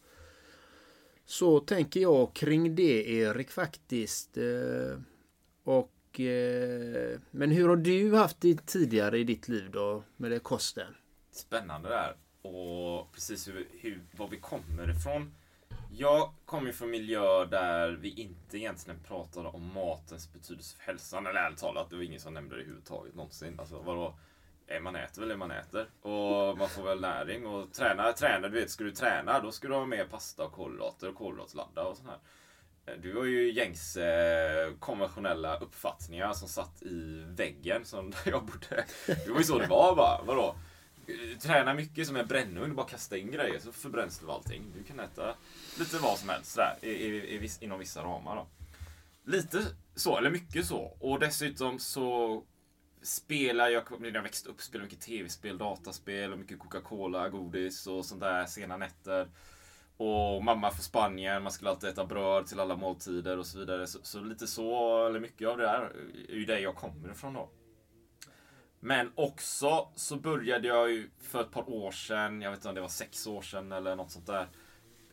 så 1.25 1.59
tänker 1.59 1.99
jag 1.99 2.33
kring 2.33 2.75
det 2.75 3.09
Erik 3.09 3.51
faktiskt. 3.51 4.38
Eh, 4.38 4.99
och 5.63 6.19
eh, 6.19 7.19
men 7.31 7.51
hur 7.51 7.67
har 7.69 7.75
du 7.75 8.15
haft 8.15 8.41
det 8.41 8.65
tidigare 8.65 9.17
i 9.17 9.23
ditt 9.23 9.47
liv 9.47 9.71
då 9.71 10.03
med 10.17 10.31
det 10.31 10.39
kosten? 10.39 10.95
Spännande 11.31 11.89
där. 11.89 12.15
Och 12.41 13.11
precis 13.11 13.47
hur, 13.47 13.67
hur, 13.71 14.03
var 14.17 14.27
vi 14.27 14.38
kommer 14.38 14.89
ifrån. 14.89 15.35
Jag 15.91 16.33
kommer 16.45 16.71
från 16.71 16.91
miljö 16.91 17.45
där 17.45 17.91
vi 17.91 18.09
inte 18.09 18.57
egentligen 18.57 18.99
pratade 18.99 19.47
om 19.49 19.73
matens 19.73 20.33
betydelse 20.33 20.77
för 20.77 20.83
hälsan. 20.83 21.27
Eller 21.27 21.39
ärligt 21.39 21.59
talat, 21.59 21.89
det 21.89 21.95
var 21.95 22.03
ingen 22.03 22.19
som 22.19 22.33
nämnde 22.33 22.55
det 22.55 22.61
överhuvudtaget 22.61 23.15
någonsin. 23.15 23.59
Alltså 23.59 23.81
vadå? 23.81 24.19
Eh, 24.69 24.79
man 24.79 24.95
äter 24.95 25.21
väl 25.21 25.29
det 25.29 25.38
man 25.38 25.51
äter. 25.51 25.89
Och 26.01 26.57
man 26.57 26.69
får 26.69 26.83
väl 26.83 27.01
näring. 27.01 27.45
Och 27.45 27.73
träna, 27.73 28.13
träna, 28.13 28.47
du 28.47 28.59
vet, 28.59 28.69
ska 28.69 28.83
du 28.83 28.91
träna 28.91 29.39
då 29.39 29.51
ska 29.51 29.67
du 29.67 29.73
ha 29.73 29.85
med 29.85 30.09
pasta 30.09 30.43
och 30.43 30.51
kolhydrater 30.51 31.09
och 31.09 31.15
kolhydratsladda 31.15 31.83
och 31.83 31.97
sånt 31.97 32.09
här. 32.09 32.19
Eh, 32.85 32.99
du 33.01 33.17
har 33.17 33.25
ju 33.25 33.51
gängs 33.51 33.97
eh, 33.97 34.73
konventionella 34.79 35.57
uppfattningar 35.57 36.33
som 36.33 36.47
satt 36.47 36.83
i 36.83 37.23
väggen 37.27 37.85
som 37.85 38.13
jag 38.25 38.43
bodde. 38.43 38.85
Det 39.05 39.31
var 39.31 39.38
ju 39.38 39.43
så 39.43 39.59
det 39.59 39.67
var 39.67 39.95
bara. 39.95 40.21
Vadå? 40.23 40.55
träna 41.39 41.73
mycket 41.73 42.07
som 42.07 42.15
en 42.15 42.27
brännugn, 42.27 42.75
bara 42.75 42.88
kasta 42.88 43.17
in 43.17 43.31
grejer 43.31 43.59
så 43.59 43.71
förbränns 43.71 44.19
du 44.19 44.31
allting. 44.31 44.63
Du 44.77 44.83
kan 44.83 44.99
äta 44.99 45.35
lite 45.79 45.97
vad 45.97 46.17
som 46.17 46.29
helst 46.29 46.55
där, 46.55 46.77
i, 46.81 46.89
i, 46.89 47.45
i, 47.45 47.49
inom 47.59 47.79
vissa 47.79 48.03
ramar. 48.03 48.35
Då. 48.35 48.47
Lite 49.31 49.65
så, 49.95 50.17
eller 50.17 50.29
mycket 50.29 50.65
så. 50.65 50.97
Och 50.99 51.19
dessutom 51.19 51.79
så 51.79 52.43
Spela, 53.01 53.70
jag, 53.70 54.01
när 54.01 54.12
jag 54.12 54.22
växte 54.22 54.50
upp, 54.50 54.62
spelade 54.62 54.86
mycket 54.86 55.01
tv-spel, 55.01 55.58
dataspel 55.58 56.34
och 56.34 56.39
mycket 56.39 56.60
Coca-Cola, 56.60 57.29
godis 57.29 57.88
och 57.88 58.06
sånt 58.06 58.22
där 58.22 58.46
sena 58.46 58.77
nätter. 58.77 59.27
Och 59.98 60.44
mamma 60.44 60.72
från 60.72 60.82
Spanien, 60.82 61.44
man 61.44 61.51
skulle 61.51 61.70
alltid 61.70 61.89
äta 61.89 62.06
bröd 62.06 62.48
till 62.48 62.60
alla 62.60 62.75
måltider 62.75 63.38
och 63.38 63.46
så 63.46 63.60
vidare. 63.60 63.88
Så, 63.88 64.00
så 64.01 64.20
lite 64.20 64.48
så, 64.48 65.06
eller 65.08 65.20
mycket 65.20 65.48
av 65.48 65.58
det 65.58 65.63
där, 65.63 65.91
är 66.29 66.36
ju 66.36 66.46
det 66.46 66.60
jag 66.60 66.75
kommer 66.75 67.12
ifrån 67.12 67.34
då. 67.34 67.50
Men 68.79 69.12
också 69.15 69.89
så 69.96 70.15
började 70.15 70.68
jag 70.68 70.91
ju 70.91 71.10
för 71.20 71.41
ett 71.41 71.51
par 71.51 71.70
år 71.70 71.91
sedan, 71.91 72.41
jag 72.41 72.51
vet 72.51 72.58
inte 72.58 72.70
om 72.70 72.75
det 72.75 72.82
var 72.82 72.88
sex 72.88 73.27
år 73.27 73.41
sedan 73.41 73.72
eller 73.72 73.96
något 73.96 74.12
sånt 74.12 74.27
där, 74.27 74.48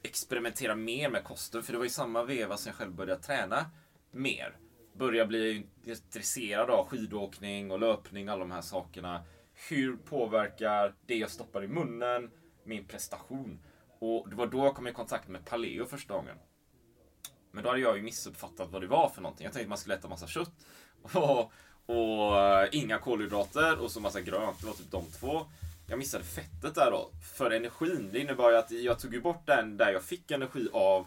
experimentera 0.03 0.75
mer 0.75 1.11
med 1.11 1.25
kosten. 1.25 1.63
För 1.63 1.73
det 1.73 1.79
var 1.79 1.87
i 1.87 1.91
samma 1.91 2.25
veva 2.25 2.57
som 2.57 2.71
jag 2.71 2.77
själv 2.77 2.93
började 2.93 3.23
träna 3.23 3.71
mer. 4.11 4.57
Börjar 4.99 5.27
bli 5.27 5.67
intresserad 5.85 6.71
av 6.71 6.87
skidåkning 6.87 7.71
och 7.71 7.79
löpning, 7.79 8.29
alla 8.29 8.39
de 8.39 8.51
här 8.51 8.61
sakerna. 8.61 9.25
Hur 9.69 9.97
påverkar 9.97 10.95
det 11.07 11.17
jag 11.17 11.31
stoppar 11.31 11.65
i 11.65 11.69
munnen 11.69 12.31
min 12.65 12.85
prestation? 12.85 13.59
Och 13.99 14.31
det 14.31 14.37
var 14.37 14.47
då 14.47 14.59
jag 14.59 14.75
kom 14.75 14.87
i 14.87 14.93
kontakt 14.93 15.29
med 15.29 15.45
paleo 15.45 15.87
första 15.87 16.15
gången. 16.15 16.37
Men 17.51 17.65
då 17.65 17.71
hade 17.71 17.81
jag 17.81 17.97
ju 17.97 18.03
missuppfattat 18.03 18.71
vad 18.71 18.83
det 18.83 18.87
var 18.87 19.09
för 19.09 19.23
någonting. 19.23 19.45
Jag 19.45 19.53
tänkte 19.53 19.67
att 19.67 19.69
man 19.69 19.79
skulle 19.79 19.95
äta 19.95 20.09
massa 20.09 20.27
kött 20.27 20.67
och, 21.03 21.53
och 21.87 22.41
eh, 22.41 22.69
inga 22.73 22.99
kolhydrater 22.99 23.79
och 23.79 23.91
så 23.91 24.01
massa 24.01 24.21
grönt. 24.21 24.61
Det 24.61 24.67
var 24.67 24.75
typ 24.75 24.91
de 24.91 25.05
två. 25.05 25.47
Jag 25.89 25.99
missade 25.99 26.25
fettet 26.25 26.75
där 26.75 26.91
då. 26.91 27.11
För 27.37 27.51
energin, 27.51 28.11
det 28.13 28.19
innebar 28.19 28.51
ju 28.51 28.57
att 28.57 28.71
jag 28.71 28.99
tog 28.99 29.23
bort 29.23 29.47
den 29.47 29.77
där 29.77 29.93
jag 29.93 30.03
fick 30.03 30.31
energi 30.31 30.69
av. 30.73 31.07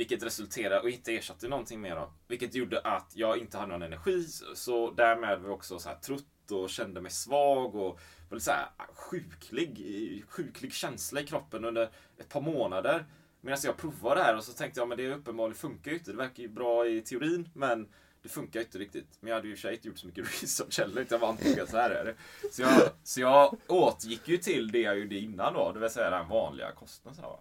Vilket 0.00 0.22
resulterade, 0.22 0.80
och 0.80 0.90
inte 0.90 1.16
ersatte 1.16 1.48
någonting 1.48 1.80
mer 1.80 1.96
då. 1.96 2.12
Vilket 2.28 2.54
gjorde 2.54 2.80
att 2.80 3.12
jag 3.14 3.38
inte 3.38 3.58
hade 3.58 3.72
någon 3.72 3.82
energi. 3.82 4.26
Så 4.54 4.90
därmed 4.90 5.38
var 5.38 5.48
jag 5.48 5.54
också 5.54 5.78
så 5.78 5.88
här 5.88 5.96
trött 5.96 6.50
och 6.50 6.70
kände 6.70 7.00
mig 7.00 7.10
svag 7.10 7.74
och 7.74 8.00
var 8.28 8.36
lite 8.36 8.44
så 8.44 8.50
här 8.50 8.68
sjuklig, 8.94 10.24
sjuklig 10.28 10.72
känsla 10.72 11.20
i 11.20 11.26
kroppen 11.26 11.64
under 11.64 11.90
ett 12.18 12.28
par 12.28 12.40
månader. 12.40 13.06
Medan 13.40 13.58
jag 13.64 13.76
provade 13.76 14.20
det 14.20 14.24
här 14.24 14.36
och 14.36 14.44
så 14.44 14.52
tänkte 14.52 14.80
jag, 14.80 14.88
men 14.88 14.98
det 14.98 15.14
uppenbarligen 15.14 15.56
funkar 15.56 15.90
ju 15.90 15.98
inte. 15.98 16.10
Det 16.10 16.16
verkar 16.16 16.42
ju 16.42 16.48
bra 16.48 16.86
i 16.86 17.00
teorin, 17.00 17.48
men 17.54 17.88
det 18.22 18.28
funkar 18.28 18.60
ju 18.60 18.66
inte 18.66 18.78
riktigt. 18.78 19.18
Men 19.20 19.28
jag 19.28 19.36
hade 19.36 19.48
ju 19.48 19.52
i 19.52 19.56
och 19.56 19.58
för 19.58 19.68
sig 19.68 19.74
inte 19.74 19.88
gjort 19.88 19.98
så 19.98 20.06
mycket 20.06 20.24
research 20.42 20.78
heller. 20.78 21.06
Jag 21.10 21.18
var 21.18 21.28
antog 21.28 21.60
att 21.60 21.70
så 21.70 21.76
här 21.76 21.90
är 21.90 22.04
det. 22.04 22.14
Så 22.52 22.62
jag, 22.62 22.90
så 23.02 23.20
jag 23.20 23.56
återgick 23.66 24.28
ju 24.28 24.36
till 24.36 24.72
det 24.72 24.80
jag 24.80 24.98
gjorde 24.98 25.18
innan 25.18 25.54
då, 25.54 25.72
det 25.72 25.80
vill 25.80 25.90
säga 25.90 26.10
den 26.10 26.28
vanliga 26.28 26.72
kosten. 26.72 27.14
Så 27.14 27.22
här, 27.22 27.36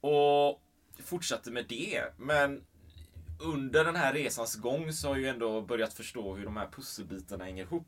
och 0.00 0.62
fortsatte 0.98 1.50
med 1.50 1.66
det. 1.68 2.02
Men 2.16 2.64
under 3.40 3.84
den 3.84 3.96
här 3.96 4.12
resans 4.12 4.56
gång 4.56 4.92
så 4.92 5.08
har 5.08 5.14
jag 5.14 5.22
ju 5.22 5.28
ändå 5.28 5.60
börjat 5.60 5.94
förstå 5.94 6.34
hur 6.34 6.44
de 6.44 6.56
här 6.56 6.68
pusselbitarna 6.72 7.44
hänger 7.44 7.62
ihop. 7.62 7.86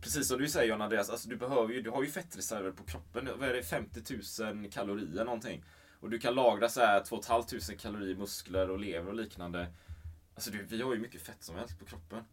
Precis 0.00 0.28
som 0.28 0.38
du 0.38 0.48
säger 0.48 0.68
John 0.68 0.82
Andreas, 0.82 1.10
alltså 1.10 1.28
du, 1.28 1.36
behöver 1.36 1.74
ju, 1.74 1.82
du 1.82 1.90
har 1.90 2.02
ju 2.02 2.10
fettreserver 2.10 2.72
på 2.72 2.84
kroppen. 2.84 3.28
Vad 3.38 3.48
är 3.48 3.52
det? 3.54 3.62
50 3.62 4.42
000 4.42 4.70
kalorier 4.70 5.24
någonting. 5.24 5.64
Och 6.00 6.10
du 6.10 6.18
kan 6.18 6.34
lagra 6.34 6.68
så 6.68 6.80
här 6.80 7.00
2 7.04 7.22
500 7.22 7.50
kalorier 7.78 8.16
muskler 8.16 8.70
och 8.70 8.78
lever 8.78 9.08
och 9.08 9.14
liknande. 9.14 9.66
Alltså 10.34 10.50
du, 10.50 10.62
vi 10.62 10.82
har 10.82 10.94
ju 10.94 11.00
mycket 11.00 11.22
fett 11.22 11.42
som 11.42 11.56
helst 11.56 11.78
på 11.78 11.84
kroppen. 11.84 12.24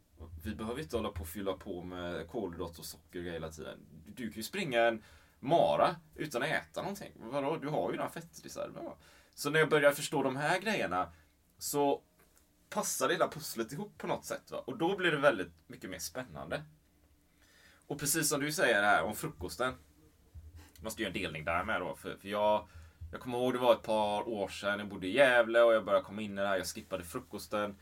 Vi 0.44 0.56
behöver 0.56 0.82
inte 0.82 0.98
hålla 0.98 1.10
på 1.10 1.22
och 1.22 1.28
fylla 1.28 1.54
på 1.54 1.84
med 1.84 2.28
kolhydrater 2.28 2.80
och 2.80 2.86
socker 2.86 3.22
hela 3.22 3.50
tiden. 3.50 3.80
Du 4.16 4.30
kan 4.30 4.38
ju 4.38 4.44
springa 4.44 4.82
en 4.82 5.04
mara 5.40 5.96
utan 6.16 6.44
att 6.44 6.50
äta 6.50 6.82
någonting. 6.82 7.12
Vadå? 7.16 7.58
Du 7.58 7.68
har 7.68 7.92
ju 7.92 7.98
några 7.98 8.10
fettreserver. 8.10 8.82
Så 9.38 9.50
när 9.50 9.60
jag 9.60 9.70
börjar 9.70 9.91
förstå 9.91 10.24
de 10.24 10.36
här 10.36 10.60
grejerna 10.60 11.12
så 11.58 12.01
passar 12.70 13.10
hela 13.10 13.27
pusslet 13.27 13.72
ihop 13.72 13.98
på 13.98 14.08
något 14.08 14.25
sätt. 14.25 14.51
Va? 14.51 14.63
Och 14.65 14.77
då 14.77 14.98
blir 14.98 15.12
det 15.12 15.17
väldigt 15.17 15.51
mycket 15.67 15.89
mer 15.89 16.00
spännande. 16.00 16.63
Och 17.88 18.00
precis 18.00 18.29
som 18.29 18.41
du 18.41 18.51
säger 18.51 18.84
här 18.84 19.03
om 19.03 19.15
frukosten. 19.15 19.74
Jag 20.75 20.84
måste 20.84 21.01
göra 21.01 21.13
en 21.13 21.22
delning 21.22 21.46
där 21.46 21.63
med 21.63 21.82
då. 21.82 21.96
För, 21.96 22.17
för 22.17 22.27
jag, 22.27 22.67
jag 23.12 23.22
kommer 23.22 23.38
ihåg 23.38 23.53
det 23.53 23.60
var 23.60 23.74
ett 23.74 23.84
par 23.84 24.29
år 24.29 24.48
sedan. 24.48 24.79
Jag 24.79 24.88
bodde 24.88 25.08
i 25.08 25.15
Gävle 25.15 25.62
och 25.62 25.74
jag 25.74 25.86
började 25.86 26.06
komma 26.06 26.22
in 26.22 26.38
i 26.38 26.41
det 26.41 26.48
här. 26.48 26.58
Jag 26.58 26.67
skippade 26.67 27.03
frukosten. 27.03 27.75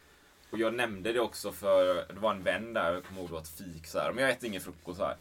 Och 0.49 0.59
jag 0.59 0.73
nämnde 0.73 1.13
det 1.13 1.19
också 1.19 1.51
för 1.51 1.95
det 2.13 2.19
var 2.19 2.31
en 2.31 2.43
vän 2.43 2.73
där. 2.73 2.93
Jag 2.93 3.03
kommer 3.03 3.19
ihåg 3.19 3.29
det 3.29 3.33
var 3.33 3.41
ett 3.41 3.57
fik 3.57 3.87
så 3.87 3.99
här. 3.99 4.11
Men 4.13 4.23
jag 4.23 4.31
äter 4.31 4.49
ingen 4.49 4.61
frukost 4.61 4.99
här. 4.99 5.17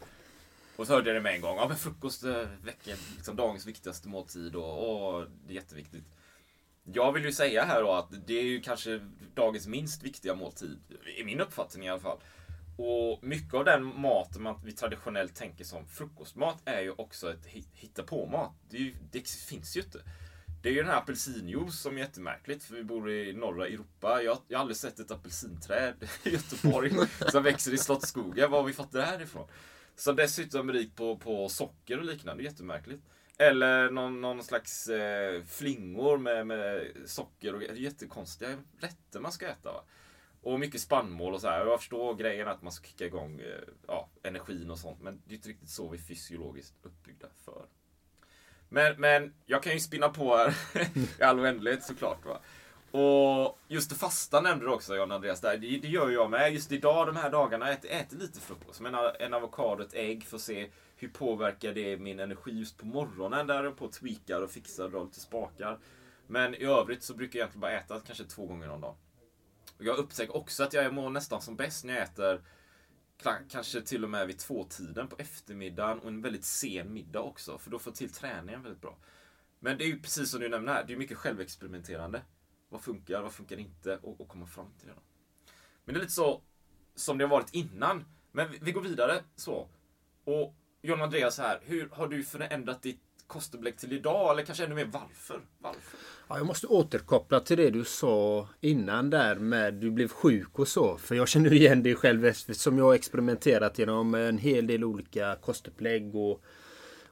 Och 0.75 0.87
så 0.87 0.93
hörde 0.93 1.09
jag 1.09 1.15
det 1.15 1.21
med 1.21 1.35
en 1.35 1.41
gång. 1.41 1.57
Ja 1.57 1.67
men 1.67 1.77
frukost 1.77 2.23
eh, 2.23 2.35
är 2.35 2.57
veckan, 2.63 2.97
liksom 3.15 3.35
dagens 3.35 3.65
viktigaste 3.65 4.07
måltid 4.07 4.55
och, 4.55 5.15
och 5.15 5.27
det 5.47 5.53
är 5.53 5.55
jätteviktigt. 5.55 6.05
Jag 6.93 7.11
vill 7.11 7.23
ju 7.25 7.31
säga 7.31 7.65
här 7.65 7.81
då 7.81 7.91
att 7.91 8.27
det 8.27 8.39
är 8.39 8.43
ju 8.43 8.61
kanske 8.61 8.99
dagens 9.33 9.67
minst 9.67 10.03
viktiga 10.03 10.35
måltid. 10.35 10.79
I 11.17 11.23
min 11.23 11.41
uppfattning 11.41 11.85
i 11.85 11.89
alla 11.89 11.99
fall. 11.99 12.17
Och 12.77 13.23
mycket 13.23 13.53
av 13.53 13.65
den 13.65 14.01
maten 14.01 14.43
man, 14.43 14.59
vi 14.65 14.71
traditionellt 14.71 15.35
tänker 15.35 15.63
som 15.63 15.87
frukostmat 15.87 16.61
är 16.65 16.81
ju 16.81 16.91
också 16.91 17.31
ett 17.31 17.45
hitta-på-mat. 17.73 18.51
Det, 18.69 18.93
det, 19.11 19.29
finns 19.29 19.77
ju 19.77 19.81
inte. 19.81 19.99
Det 20.61 20.69
är 20.69 20.73
ju 20.73 20.81
den 20.81 20.91
här 20.91 20.97
apelsinjuice 20.97 21.81
som 21.81 21.95
är 21.95 21.99
jättemärkligt 21.99 22.63
för 22.63 22.75
vi 22.75 22.83
bor 22.83 23.11
i 23.11 23.33
norra 23.33 23.67
Europa. 23.67 24.21
Jag, 24.21 24.37
jag 24.47 24.57
har 24.57 24.61
aldrig 24.61 24.77
sett 24.77 24.99
ett 24.99 25.11
apelsinträd 25.11 25.93
i 26.23 26.29
Göteborg 26.29 26.91
som 27.31 27.43
växer 27.43 27.73
i 27.73 27.77
Slottsskogen. 27.77 28.51
Var 28.51 28.59
har 28.59 28.67
vi 28.67 28.73
fått 28.73 28.91
det 28.91 29.01
här 29.01 29.21
ifrån? 29.21 29.47
Som 29.95 30.15
dessutom 30.15 30.69
är 30.69 30.73
rikt 30.73 30.95
på, 30.95 31.17
på 31.17 31.49
socker 31.49 31.97
och 31.97 32.05
liknande. 32.05 32.43
Jättemärkligt. 32.43 33.01
Eller 33.37 33.89
någon, 33.89 34.21
någon 34.21 34.43
slags 34.43 34.87
eh, 34.87 35.43
flingor 35.43 36.17
med, 36.17 36.47
med 36.47 36.91
socker 37.05 37.55
och 37.55 37.63
jättekonstiga 37.63 38.49
rätter 38.79 39.19
man 39.19 39.31
ska 39.31 39.47
äta. 39.47 39.71
Va? 39.71 39.83
Och 40.41 40.59
mycket 40.59 40.81
spannmål 40.81 41.33
och 41.33 41.41
så 41.41 41.47
här. 41.47 41.65
Jag 41.65 41.79
förstår 41.79 42.15
grejen 42.15 42.47
att 42.47 42.61
man 42.61 42.71
ska 42.71 42.87
kicka 42.87 43.05
igång 43.05 43.39
eh, 43.39 43.69
ja, 43.87 44.09
energin 44.23 44.71
och 44.71 44.79
sånt. 44.79 45.01
Men 45.01 45.21
det 45.25 45.33
är 45.33 45.35
inte 45.35 45.49
riktigt 45.49 45.69
så 45.69 45.89
vi 45.89 45.97
är 45.97 46.01
fysiologiskt 46.01 46.75
uppbyggda 46.83 47.27
för. 47.45 47.65
Men, 48.69 48.95
men 49.01 49.33
jag 49.45 49.63
kan 49.63 49.73
ju 49.73 49.79
spinna 49.79 50.09
på 50.09 50.37
här 50.37 50.53
i 51.19 51.23
all 51.23 51.39
oändlighet 51.39 51.83
såklart. 51.83 52.25
Va? 52.25 52.39
Och 52.99 53.59
just 53.67 53.89
det 53.89 53.95
fasta 53.95 54.41
nämnde 54.41 54.65
du 54.65 54.71
också 54.71 54.95
John 54.95 55.11
Andreas. 55.11 55.41
Där. 55.41 55.57
Det, 55.57 55.77
det 55.77 55.87
gör 55.87 56.09
jag 56.09 56.29
med. 56.29 56.53
Just 56.53 56.71
idag 56.71 57.07
de 57.07 57.15
här 57.15 57.29
dagarna 57.29 57.71
äter, 57.71 57.91
äter 57.91 58.17
lite 58.17 58.39
frukost. 58.39 58.81
Men 58.81 58.95
eh, 58.95 59.11
en 59.19 59.33
avokado, 59.33 59.83
ett 59.83 59.93
ägg 59.93 60.23
för 60.23 60.35
att 60.35 60.41
se 60.41 60.69
hur 60.95 61.07
påverkar 61.07 61.73
det 61.73 61.97
min 61.97 62.19
energi 62.19 62.51
just 62.51 62.77
på 62.77 62.85
morgonen. 62.85 63.47
Där 63.47 63.63
jag 63.63 63.77
på 63.77 63.85
och 63.85 63.91
tweakar 63.91 64.41
och 64.41 64.51
fixar 64.51 64.83
och 64.83 64.91
drar 64.91 65.05
lite 65.05 65.19
spakar. 65.19 65.79
Men 66.27 66.55
i 66.55 66.63
övrigt 66.63 67.03
så 67.03 67.13
brukar 67.13 67.39
jag 67.39 67.43
egentligen 67.43 67.61
bara 67.61 67.71
äta 67.71 67.99
kanske 67.99 68.23
två 68.23 68.45
gånger 68.45 68.69
om 68.69 68.81
dagen. 68.81 68.95
Jag 69.77 69.97
upptäcker 69.97 70.35
också 70.35 70.63
att 70.63 70.73
jag 70.73 70.93
mår 70.93 71.09
nästan 71.09 71.41
som 71.41 71.55
bäst 71.55 71.85
när 71.85 71.93
jag 71.93 72.03
äter 72.03 72.41
kanske 73.49 73.81
till 73.81 74.03
och 74.03 74.09
med 74.09 74.27
vid 74.27 74.39
tvåtiden 74.39 75.07
på 75.07 75.15
eftermiddagen 75.19 75.99
och 75.99 76.07
en 76.07 76.21
väldigt 76.21 76.45
sen 76.45 76.93
middag 76.93 77.21
också. 77.21 77.57
För 77.57 77.71
då 77.71 77.79
får 77.79 77.91
jag 77.91 77.97
till 77.97 78.09
träningen 78.09 78.63
väldigt 78.63 78.81
bra. 78.81 78.97
Men 79.59 79.77
det 79.77 79.83
är 79.83 79.87
ju 79.87 79.99
precis 79.99 80.31
som 80.31 80.39
du 80.39 80.49
nämner 80.49 80.73
här, 80.73 80.83
det 80.87 80.93
är 80.93 80.97
mycket 80.97 81.17
självexperimenterande. 81.17 82.21
Vad 82.69 82.81
funkar, 82.81 83.21
vad 83.21 83.33
funkar 83.33 83.57
inte 83.57 83.97
och, 83.97 84.21
och 84.21 84.27
komma 84.27 84.45
fram 84.45 84.71
till 84.79 84.87
det. 84.87 84.93
Då. 84.93 85.01
Men 85.85 85.93
det 85.93 85.99
är 85.99 86.01
lite 86.01 86.13
så 86.13 86.41
som 86.95 87.17
det 87.17 87.23
har 87.23 87.29
varit 87.29 87.53
innan. 87.53 88.05
Men 88.31 88.51
vi, 88.51 88.59
vi 88.61 88.71
går 88.71 88.81
vidare 88.81 89.23
så. 89.35 89.69
Och 90.23 90.55
John 90.85 91.01
Andreas 91.01 91.37
här, 91.37 91.59
hur 91.65 91.89
har 91.91 92.07
du 92.07 92.23
förändrat 92.23 92.81
ditt 92.81 92.99
kostupplägg 93.27 93.77
till 93.77 93.93
idag? 93.93 94.31
Eller 94.31 94.43
kanske 94.43 94.65
ännu 94.65 94.75
mer 94.75 94.85
varför? 94.85 95.41
varför? 95.59 95.99
Ja, 96.27 96.37
jag 96.37 96.47
måste 96.47 96.67
återkoppla 96.67 97.39
till 97.39 97.57
det 97.57 97.69
du 97.69 97.83
sa 97.83 98.47
innan 98.61 99.09
där 99.09 99.35
med 99.35 99.73
du 99.73 99.91
blev 99.91 100.07
sjuk 100.07 100.59
och 100.59 100.67
så. 100.67 100.97
För 100.97 101.15
jag 101.15 101.27
känner 101.27 101.53
igen 101.53 101.83
det 101.83 101.95
själv 101.95 102.33
som 102.33 102.77
jag 102.77 102.85
har 102.85 102.93
experimenterat 102.93 103.79
genom 103.79 104.15
en 104.15 104.37
hel 104.37 104.67
del 104.67 104.83
olika 104.83 105.35
kostupplägg. 105.35 106.15
Och, 106.15 106.43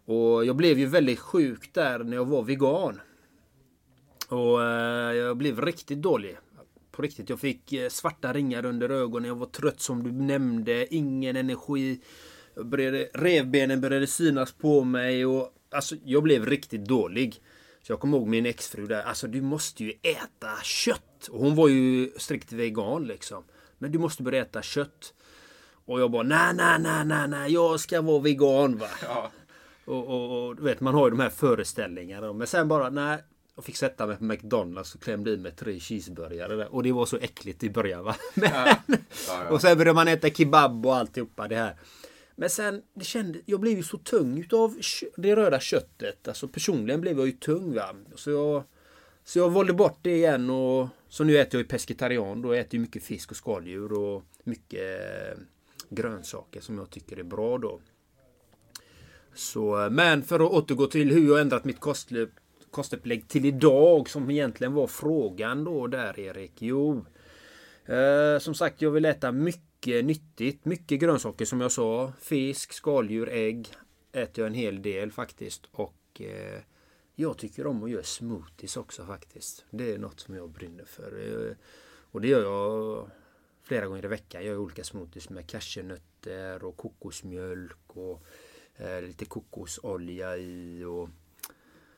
och 0.06 0.46
jag 0.46 0.56
blev 0.56 0.80
ju 0.80 0.86
väldigt 0.86 1.20
sjuk 1.20 1.74
där 1.74 2.00
när 2.00 2.18
jag 2.18 2.26
var 2.26 2.44
vegan. 2.44 3.02
Och 4.30 4.64
eh, 4.64 5.14
jag 5.14 5.38
blev 5.38 5.62
riktigt 5.62 6.02
dålig. 6.02 6.38
På 6.92 7.02
riktigt. 7.02 7.30
Jag 7.30 7.40
fick 7.40 7.74
eh, 7.74 7.90
svarta 7.90 8.34
ringar 8.34 8.66
under 8.66 8.90
ögonen. 8.90 9.28
Jag 9.28 9.36
var 9.36 9.46
trött 9.46 9.82
som 9.82 10.04
du 10.04 10.12
nämnde. 10.12 10.96
Ingen 10.96 11.36
energi. 11.36 12.00
Började, 12.56 13.10
revbenen 13.14 13.82
började 13.82 14.08
synas 14.08 14.52
på 14.52 14.84
mig. 14.84 15.26
Och, 15.26 15.54
alltså, 15.72 15.96
jag 16.04 16.24
blev 16.24 16.46
riktigt 16.46 16.86
dålig. 16.86 17.42
Så 17.82 17.92
jag 17.92 18.00
kommer 18.00 18.18
ihåg 18.18 18.28
min 18.28 18.46
exfru 18.46 18.88
där. 18.88 19.04
Alltså 19.04 19.28
du 19.28 19.42
måste 19.42 19.84
ju 19.84 19.92
äta 20.02 20.62
kött. 20.64 21.28
Och 21.32 21.40
hon 21.40 21.56
var 21.56 21.68
ju 21.68 22.12
strikt 22.18 22.52
vegan 22.52 23.08
liksom. 23.08 23.44
Men 23.78 23.92
du 23.92 24.00
måste 24.00 24.24
börja 24.24 24.42
äta 24.42 24.62
kött. 24.62 25.14
Och 25.86 26.02
jag 26.02 26.12
bara 26.12 26.24
nej, 26.24 26.54
nej, 26.54 26.80
nej, 26.80 27.06
nej, 27.06 27.28
nej. 27.28 27.54
Jag 27.54 27.80
ska 27.80 28.02
vara 28.02 28.20
vegan 28.20 28.78
va. 28.78 28.88
Ja. 29.08 29.32
Och, 29.86 30.08
och, 30.08 30.48
och, 30.48 30.56
du 30.56 30.64
vet 30.64 30.80
man 30.80 30.94
har 30.94 31.06
ju 31.06 31.12
de 31.12 31.20
här 31.20 31.30
föreställningarna. 31.30 32.34
Men 32.34 32.48
sen 32.48 32.68
bara 32.68 32.90
nej. 32.90 33.24
Jag 33.56 33.66
fick 33.66 33.78
sätta 33.78 34.08
mig 34.08 34.18
på 34.18 34.24
McDonalds 34.24 34.96
och 34.96 35.02
klämde 35.02 35.32
i 35.32 35.38
mig 35.38 35.52
tre 35.52 35.80
cheeseburgare 35.80 36.56
där. 36.56 36.74
Och 36.74 36.84
det 36.84 36.92
var 36.92 37.06
så 37.06 37.18
äckligt 37.18 37.64
i 37.64 37.70
början 37.70 38.04
va. 38.04 38.16
Men, 38.34 38.50
ja. 38.54 38.78
Ja, 39.28 39.50
och 39.50 39.62
sen 39.62 39.78
började 39.78 39.96
man 39.96 40.08
äta 40.08 40.30
kebab 40.30 40.86
och 40.86 40.96
alltihopa 40.96 41.48
det 41.48 41.56
här. 41.56 41.76
Men 42.36 42.50
sen, 42.50 42.82
det 42.94 43.06
kände, 43.06 43.40
jag 43.46 43.60
blev 43.60 43.78
ju 43.78 43.84
så 43.84 43.98
tung 43.98 44.40
utav 44.40 44.76
det 45.16 45.36
röda 45.36 45.60
köttet. 45.60 46.28
Alltså 46.28 46.48
personligen 46.48 47.02
blev 47.02 47.18
jag 47.18 47.26
ju 47.26 47.32
tung 47.32 47.74
va. 47.74 47.96
Så 48.16 48.32
jag, 48.32 48.64
så 49.24 49.40
jag 49.40 49.50
valde 49.50 49.74
bort 49.74 50.00
det 50.02 50.16
igen 50.16 50.50
och 50.50 50.88
så 51.10 51.24
nu 51.24 51.38
äter 51.38 51.56
jag 51.56 51.62
ju 51.62 51.68
pescetarian. 51.68 52.42
Då 52.42 52.54
äter 52.54 52.76
jag 52.76 52.82
mycket 52.82 53.04
fisk 53.04 53.32
och 53.32 53.38
skaldjur 53.38 53.94
och 53.94 54.24
mycket 54.44 55.00
eh, 55.00 55.40
grönsaker 55.90 56.62
som 56.62 56.78
jag 56.78 56.90
tycker 56.90 57.18
är 57.20 57.24
bra 57.24 57.58
då. 57.58 57.80
Så, 59.34 59.88
men 59.92 60.24
för 60.24 60.40
att 60.40 60.52
återgå 60.52 60.88
till 60.88 61.12
hur 61.12 61.28
jag 61.28 61.42
ändrat 61.42 61.66
mitt 61.66 61.80
kostlöp, 61.80 62.30
kostupplägg 62.72 63.28
till 63.28 63.46
idag 63.46 64.10
som 64.10 64.30
egentligen 64.30 64.74
var 64.74 64.88
frågan 64.88 65.64
då 65.64 65.88
där 65.88 66.20
Erik? 66.20 66.54
Jo, 66.58 67.06
eh, 67.86 68.40
som 68.40 68.56
sagt 68.56 68.82
jag 68.82 68.92
vill 68.92 69.06
äta 69.06 69.32
mycket 69.32 69.73
mycket 69.84 70.06
nyttigt. 70.06 70.66
Mycket 70.66 71.00
grönsaker 71.00 71.46
som 71.46 71.62
jag 71.62 71.72
sa. 71.72 72.14
Fisk, 72.20 72.74
skaldjur, 72.74 73.30
ägg 73.30 73.68
äter 74.12 74.44
jag 74.44 74.48
en 74.48 74.54
hel 74.54 74.82
del 74.82 75.12
faktiskt. 75.12 75.66
Och 75.72 76.22
eh, 76.22 76.62
jag 77.16 77.38
tycker 77.38 77.68
om 77.68 77.84
att 77.84 77.90
göra 77.90 78.04
smoothies 78.04 78.78
också 78.78 79.06
faktiskt. 79.06 79.66
Det 79.70 79.94
är 79.94 79.98
något 79.98 80.20
som 80.20 80.36
jag 80.36 80.50
brinner 80.50 80.86
för. 80.86 81.48
Eh, 81.50 81.56
och 82.12 82.22
det 82.22 82.28
gör 82.28 82.44
jag 82.44 83.10
flera 83.64 83.86
gånger 83.86 84.06
i 84.06 84.08
veckan. 84.08 84.42
Jag 84.42 84.52
gör 84.52 84.58
olika 84.58 84.84
smoothies 84.84 85.30
med 85.30 85.50
cashewnötter 85.50 86.64
och 86.64 86.78
kokosmjölk 86.78 87.98
och 87.98 88.26
eh, 88.76 89.02
lite 89.02 89.26
kokosolja 89.26 90.38
i 90.38 90.84
och 90.84 91.10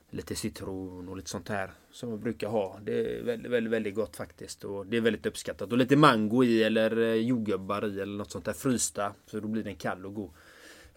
lite 0.09 0.35
citron 0.35 1.09
och 1.09 1.17
lite 1.17 1.29
sånt 1.29 1.49
här 1.49 1.71
som 1.91 2.09
jag 2.09 2.19
brukar 2.19 2.47
ha. 2.47 2.79
Det 2.83 2.99
är 2.99 3.23
väldigt, 3.23 3.51
väldigt, 3.51 3.73
väldigt 3.73 3.95
gott 3.95 4.15
faktiskt 4.15 4.63
och 4.63 4.85
det 4.85 4.97
är 4.97 5.01
väldigt 5.01 5.25
uppskattat. 5.25 5.71
Och 5.71 5.77
lite 5.77 5.95
mango 5.95 6.43
i 6.43 6.63
eller 6.63 6.97
eh, 6.97 7.13
jordgubbar 7.13 7.85
i 7.85 8.01
eller 8.01 8.17
något 8.17 8.31
sånt 8.31 8.45
där 8.45 8.53
frysta 8.53 9.13
så 9.25 9.39
då 9.39 9.47
blir 9.47 9.63
den 9.63 9.75
kall 9.75 10.05
och 10.05 10.13
god. 10.13 10.29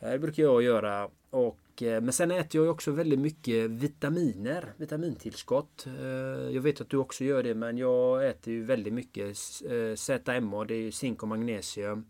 Det 0.00 0.18
brukar 0.18 0.42
jag 0.42 0.62
göra. 0.62 1.10
Och, 1.30 1.82
eh, 1.82 2.00
men 2.00 2.12
sen 2.12 2.30
äter 2.30 2.60
jag 2.60 2.70
också 2.70 2.90
väldigt 2.90 3.18
mycket 3.18 3.70
vitaminer, 3.70 4.72
vitamintillskott. 4.76 5.86
Eh, 5.86 6.54
jag 6.54 6.62
vet 6.62 6.80
att 6.80 6.90
du 6.90 6.96
också 6.96 7.24
gör 7.24 7.42
det 7.42 7.54
men 7.54 7.78
jag 7.78 8.28
äter 8.28 8.52
ju 8.52 8.64
väldigt 8.64 8.92
mycket 8.92 9.36
ZMA, 9.96 10.64
det 10.64 10.74
är 10.74 10.90
zink 10.90 11.22
och 11.22 11.28
magnesium. 11.28 12.06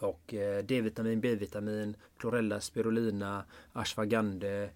Och 0.00 0.34
D-vitamin, 0.64 1.20
B-vitamin, 1.20 1.96
klorella, 2.16 2.60
spirulina, 2.60 3.44
ashwagandha 3.72 4.68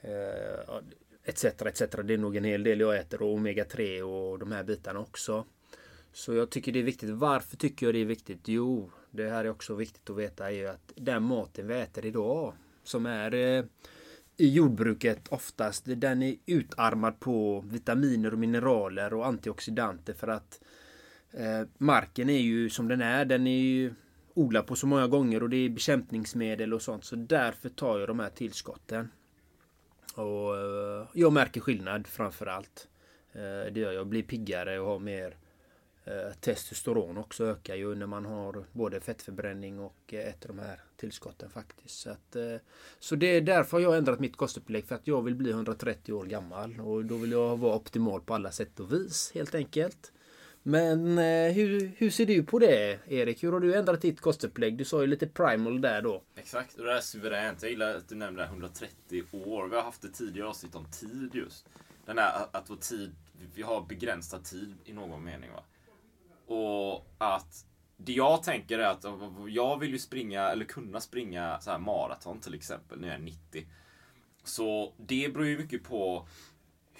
Eh, 0.00 0.78
etc, 1.24 1.44
etc. 1.44 1.80
Det 2.04 2.14
är 2.14 2.18
nog 2.18 2.36
en 2.36 2.44
hel 2.44 2.62
del 2.62 2.80
jag 2.80 2.98
äter 2.98 3.22
och 3.22 3.34
omega 3.34 3.64
3 3.64 4.02
och 4.02 4.38
de 4.38 4.52
här 4.52 4.64
bitarna 4.64 5.00
också. 5.00 5.46
Så 6.12 6.34
jag 6.34 6.50
tycker 6.50 6.72
det 6.72 6.78
är 6.78 6.84
viktigt. 6.84 7.10
Varför 7.10 7.56
tycker 7.56 7.86
jag 7.86 7.94
det 7.94 8.00
är 8.00 8.04
viktigt? 8.04 8.40
Jo, 8.44 8.90
det 9.10 9.28
här 9.28 9.44
är 9.44 9.50
också 9.50 9.74
viktigt 9.74 10.10
att 10.10 10.16
veta 10.16 10.46
är 10.46 10.54
ju 10.54 10.66
att 10.66 10.92
den 10.94 11.22
maten 11.22 11.66
vi 11.66 11.74
äter 11.74 12.06
idag 12.06 12.54
som 12.84 13.06
är 13.06 13.34
eh, 13.34 13.64
i 14.36 14.48
jordbruket 14.48 15.28
oftast, 15.28 15.82
den 15.86 16.22
är 16.22 16.36
utarmad 16.46 17.20
på 17.20 17.64
vitaminer 17.66 18.32
och 18.32 18.38
mineraler 18.38 19.14
och 19.14 19.26
antioxidanter 19.26 20.12
för 20.12 20.28
att 20.28 20.60
eh, 21.30 21.62
marken 21.78 22.30
är 22.30 22.38
ju 22.38 22.70
som 22.70 22.88
den 22.88 23.00
är. 23.00 23.24
Den 23.24 23.46
är 23.46 23.60
ju 23.60 23.94
odlad 24.34 24.66
på 24.66 24.76
så 24.76 24.86
många 24.86 25.06
gånger 25.06 25.42
och 25.42 25.50
det 25.50 25.56
är 25.56 25.68
bekämpningsmedel 25.68 26.74
och 26.74 26.82
sånt. 26.82 27.04
Så 27.04 27.16
därför 27.16 27.68
tar 27.68 27.98
jag 27.98 28.08
de 28.08 28.20
här 28.20 28.30
tillskotten. 28.30 29.08
Och 30.14 30.56
eh, 30.56 31.06
jag 31.12 31.32
märker 31.32 31.60
skillnad 31.60 32.06
framför 32.06 32.46
allt. 32.46 32.88
Eh, 33.32 33.72
det 33.72 33.80
gör 33.80 33.92
jag. 33.92 34.06
blir 34.06 34.22
piggare 34.22 34.80
och 34.80 34.86
har 34.86 34.98
mer 34.98 35.36
eh, 36.04 36.32
testosteron 36.40 37.18
också 37.18 37.46
ökar 37.46 37.74
ju 37.74 37.94
när 37.94 38.06
man 38.06 38.24
har 38.24 38.64
både 38.72 39.00
fettförbränning 39.00 39.78
och 39.78 40.14
äter 40.14 40.48
de 40.48 40.58
här 40.58 40.80
tillskotten 40.96 41.50
faktiskt. 41.50 41.98
Så, 41.98 42.10
att, 42.10 42.36
så 42.98 43.16
det 43.16 43.26
är 43.26 43.40
därför 43.40 43.80
jag 43.80 43.90
har 43.90 43.96
ändrat 43.96 44.20
mitt 44.20 44.36
kostupplägg 44.36 44.84
för 44.84 44.94
att 44.94 45.06
jag 45.06 45.22
vill 45.22 45.34
bli 45.34 45.50
130 45.50 46.12
år 46.12 46.24
gammal 46.24 46.80
och 46.80 47.04
då 47.04 47.16
vill 47.16 47.32
jag 47.32 47.56
vara 47.56 47.76
optimal 47.76 48.20
på 48.20 48.34
alla 48.34 48.52
sätt 48.52 48.80
och 48.80 48.92
vis 48.92 49.30
helt 49.34 49.54
enkelt. 49.54 50.12
Men 50.62 51.18
eh, 51.18 51.52
hur, 51.52 51.92
hur 51.96 52.10
ser 52.10 52.26
du 52.26 52.42
på 52.42 52.58
det 52.58 52.98
Erik? 53.08 53.42
Hur 53.42 53.52
har 53.52 53.60
du 53.60 53.74
ändrat 53.74 54.00
ditt 54.02 54.20
kostupplägg? 54.20 54.76
Du 54.76 54.84
sa 54.84 55.00
ju 55.00 55.06
lite 55.06 55.26
primal 55.26 55.80
där 55.80 56.02
då. 56.02 56.22
Exakt, 56.36 56.78
och 56.78 56.84
det 56.84 56.92
är 56.92 57.00
suveränt. 57.00 57.62
Jag 57.62 57.70
gillar 57.70 57.94
att 57.94 58.08
du 58.08 58.14
nämnde 58.14 58.44
130 58.44 59.22
år. 59.32 59.68
Vi 59.68 59.76
har 59.76 59.82
haft 59.82 60.04
ett 60.04 60.14
tidigare 60.14 60.48
avsnitt 60.48 60.74
om 60.74 60.84
tid 60.84 61.30
just. 61.34 61.66
Den 62.06 62.16
där 62.16 62.46
att 62.52 62.70
vår 62.70 62.76
tid, 62.76 63.14
vi 63.54 63.62
har 63.62 63.86
begränsad 63.88 64.44
tid 64.44 64.74
i 64.84 64.92
någon 64.92 65.24
mening. 65.24 65.50
Va? 65.52 65.62
Och 66.54 67.06
att 67.18 67.66
det 67.96 68.12
jag 68.12 68.42
tänker 68.42 68.78
är 68.78 68.86
att 68.86 69.04
jag 69.48 69.78
vill 69.78 69.90
ju 69.90 69.98
springa, 69.98 70.48
eller 70.48 70.64
kunna 70.64 71.00
springa 71.00 71.60
så 71.60 71.70
här 71.70 71.78
maraton 71.78 72.40
till 72.40 72.54
exempel, 72.54 73.00
när 73.00 73.08
jag 73.08 73.16
är 73.16 73.20
90. 73.22 73.66
Så 74.44 74.92
det 74.96 75.32
beror 75.32 75.46
ju 75.46 75.58
mycket 75.58 75.84
på 75.84 76.28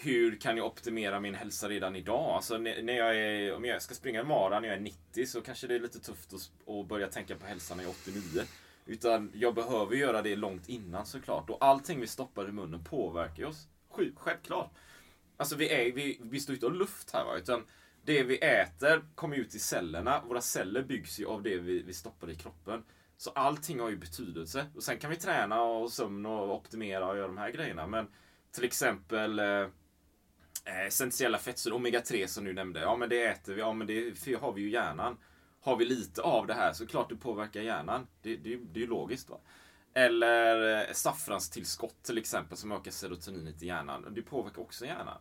hur 0.03 0.37
kan 0.37 0.57
jag 0.57 0.67
optimera 0.67 1.21
min 1.21 1.35
hälsa 1.35 1.69
redan 1.69 1.97
idag? 1.97 2.35
Alltså 2.35 2.59
när 2.59 2.93
jag 2.93 3.17
är, 3.17 3.55
om 3.55 3.65
jag 3.65 3.83
ska 3.83 3.95
springa 3.95 4.21
en 4.21 4.27
mara 4.27 4.61
när 4.61 4.69
jag 4.69 4.77
är 4.77 4.81
90 4.81 5.27
så 5.27 5.41
kanske 5.41 5.67
det 5.67 5.75
är 5.75 5.81
lite 5.81 6.01
tufft 6.01 6.33
att, 6.35 6.89
börja 6.89 7.09
tänka 7.09 7.37
på 7.37 7.47
hälsan 7.47 7.77
när 7.77 7.85
jag 7.85 7.91
är 7.91 7.97
89. 8.13 8.43
Utan 8.87 9.31
jag 9.35 9.55
behöver 9.55 9.97
göra 9.97 10.23
det 10.23 10.37
långt 10.37 10.69
innan 10.69 11.07
såklart. 11.07 11.51
Och 11.51 11.65
allting 11.65 12.01
vi 12.01 12.07
stoppar 12.07 12.49
i 12.49 12.53
munnen 12.53 12.85
påverkar 12.85 13.45
oss. 13.45 13.69
Självklart. 14.17 14.71
Alltså 15.37 15.57
vi, 15.57 15.69
är, 15.69 15.93
vi, 15.93 16.21
vi 16.23 16.41
står 16.41 16.55
inte 16.55 16.67
av 16.67 16.75
luft 16.75 17.11
här 17.11 17.25
va. 17.25 17.37
Utan 17.37 17.65
det 18.05 18.23
vi 18.23 18.39
äter 18.39 19.05
kommer 19.15 19.37
ut 19.37 19.55
i 19.55 19.59
cellerna. 19.59 20.23
Våra 20.29 20.41
celler 20.41 20.83
byggs 20.83 21.21
ju 21.21 21.27
av 21.27 21.43
det 21.43 21.59
vi, 21.59 21.83
vi 21.83 21.95
stoppar 21.95 22.31
i 22.31 22.35
kroppen. 22.35 22.83
Så 23.17 23.31
allting 23.31 23.81
har 23.81 23.91
ju 23.91 23.97
betydelse. 23.97 24.67
Och 24.75 24.83
sen 24.83 24.99
kan 24.99 25.11
vi 25.11 25.17
träna 25.17 25.63
och 25.63 25.93
sömn 25.93 26.27
och 26.27 26.57
optimera 26.57 27.07
och 27.07 27.17
göra 27.17 27.27
de 27.27 27.39
här 27.39 27.51
grejerna. 27.51 27.87
Men 27.87 28.07
till 28.53 28.65
exempel 28.65 29.39
Eh, 29.39 29.67
Eh, 30.65 30.87
essentiella 30.87 31.39
fettsyror, 31.39 31.79
omega-3 31.79 32.27
som 32.27 32.45
du 32.45 32.53
nämnde. 32.53 32.81
Ja 32.81 32.97
men 32.97 33.09
det 33.09 33.25
äter 33.27 33.55
vi, 33.55 33.61
ja 33.61 33.73
men 33.73 33.87
det 33.87 34.37
har 34.41 34.53
vi 34.53 34.63
ju 34.63 34.69
i 34.69 34.73
hjärnan. 34.73 35.17
Har 35.61 35.77
vi 35.77 35.85
lite 35.85 36.23
av 36.23 36.47
det 36.47 36.55
här 36.55 36.73
så 36.73 36.87
klart 36.87 37.09
det 37.09 37.17
påverkar 37.17 37.61
hjärnan. 37.61 38.07
Det, 38.23 38.37
det, 38.37 38.57
det 38.57 38.81
är 38.81 38.83
ju 38.83 38.87
logiskt. 38.87 39.31
va. 39.31 39.41
Eller 39.95 40.79
eh, 40.79 40.93
saffranstillskott 40.93 42.03
till 42.03 42.19
exempel 42.19 42.57
som 42.57 42.73
ökar 42.73 42.91
serotoninet 42.91 43.63
i 43.63 43.67
hjärnan. 43.67 44.07
Det 44.11 44.23
påverkar 44.23 44.63
också 44.63 44.87
hjärnan. 44.87 45.19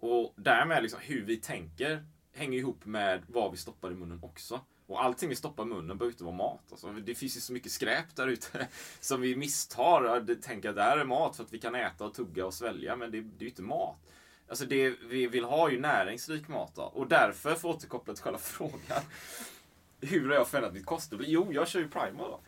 Och 0.00 0.34
därmed 0.36 0.82
liksom 0.82 1.00
hur 1.02 1.24
vi 1.24 1.36
tänker 1.36 2.04
hänger 2.32 2.58
ihop 2.58 2.84
med 2.84 3.22
vad 3.28 3.50
vi 3.50 3.56
stoppar 3.56 3.90
i 3.90 3.94
munnen 3.94 4.20
också. 4.22 4.60
Och 4.86 5.04
allting 5.04 5.28
vi 5.28 5.36
stoppar 5.36 5.62
i 5.62 5.66
munnen 5.66 5.98
behöver 5.98 6.12
inte 6.12 6.24
vara 6.24 6.34
mat. 6.34 6.62
Alltså, 6.70 6.92
det 6.92 7.14
finns 7.14 7.36
ju 7.36 7.40
så 7.40 7.52
mycket 7.52 7.72
skräp 7.72 8.16
där 8.16 8.26
ute 8.26 8.68
som 9.00 9.20
vi 9.20 9.36
misstar. 9.36 10.34
Tänker 10.34 10.68
att 10.68 10.76
det 10.76 10.82
här 10.82 10.98
är 10.98 11.04
mat 11.04 11.36
för 11.36 11.44
att 11.44 11.52
vi 11.52 11.58
kan 11.58 11.74
äta 11.74 12.04
och 12.04 12.14
tugga 12.14 12.46
och 12.46 12.54
svälja. 12.54 12.96
Men 12.96 13.10
det, 13.10 13.20
det 13.20 13.38
är 13.38 13.42
ju 13.42 13.48
inte 13.48 13.62
mat. 13.62 13.96
Alltså 14.48 14.64
det 14.64 14.94
vi 15.08 15.26
vill 15.26 15.44
ha 15.44 15.68
är 15.68 15.72
ju 15.72 15.80
näringsrik 15.80 16.48
mat 16.48 16.72
då. 16.74 16.82
Och 16.82 17.08
därför, 17.08 17.54
för 17.54 17.70
att 17.70 17.76
återkoppla 17.76 18.14
till 18.14 18.22
själva 18.22 18.38
frågan. 18.42 19.02
Hur 20.00 20.28
har 20.28 20.34
jag 20.34 20.48
förändrat 20.48 20.74
mitt 20.74 20.86
kosthåll? 20.86 21.24
Jo, 21.26 21.52
jag 21.52 21.68
kör 21.68 21.80
ju 21.80 21.88
primal 21.88 22.30
då. 22.30 22.40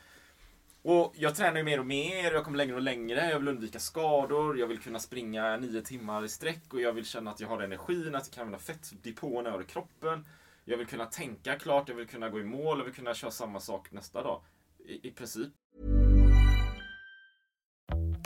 Och 0.83 1.13
jag 1.17 1.35
tränar 1.35 1.57
ju 1.57 1.65
mer 1.65 1.81
och 1.81 1.87
mer, 1.87 2.33
jag 2.33 2.45
kommer 2.45 2.57
längre 2.57 2.75
och 2.75 2.83
längre, 2.83 3.31
jag 3.31 3.39
vill 3.39 3.49
undvika 3.49 3.79
skador, 3.79 4.59
jag 4.59 4.67
vill 4.67 4.79
kunna 4.79 4.99
springa 4.99 5.57
nio 5.57 5.83
timmar 5.83 6.25
i 6.25 6.29
sträck 6.29 6.75
och 6.75 6.81
jag 6.81 6.93
vill 6.93 7.07
känna 7.07 7.31
att 7.31 7.41
jag 7.41 7.49
har 7.49 7.63
energin, 7.63 8.15
att 8.15 8.27
jag 8.27 8.35
kan 8.35 8.43
använda 8.43 8.59
fettdepåerna 8.59 9.51
över 9.51 9.65
kroppen. 9.65 10.27
Jag 10.65 10.77
vill 10.77 10.87
kunna 10.87 11.07
tänka 11.07 11.59
klart, 11.59 11.89
jag 11.89 11.97
vill 11.97 12.07
kunna 12.07 12.29
gå 12.29 12.41
i 12.41 12.45
mål, 12.45 12.79
jag 12.79 12.85
vill 12.85 12.95
kunna 12.95 13.15
köra 13.15 13.31
samma 13.31 13.61
sak 13.61 13.93
nästa 13.93 14.23
dag. 14.23 14.41
I, 14.79 15.09
i 15.09 15.11
princip. 15.11 15.49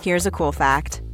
Here's 0.02 0.28
a 0.28 0.30
cool 0.32 0.52
fact. 0.52 1.13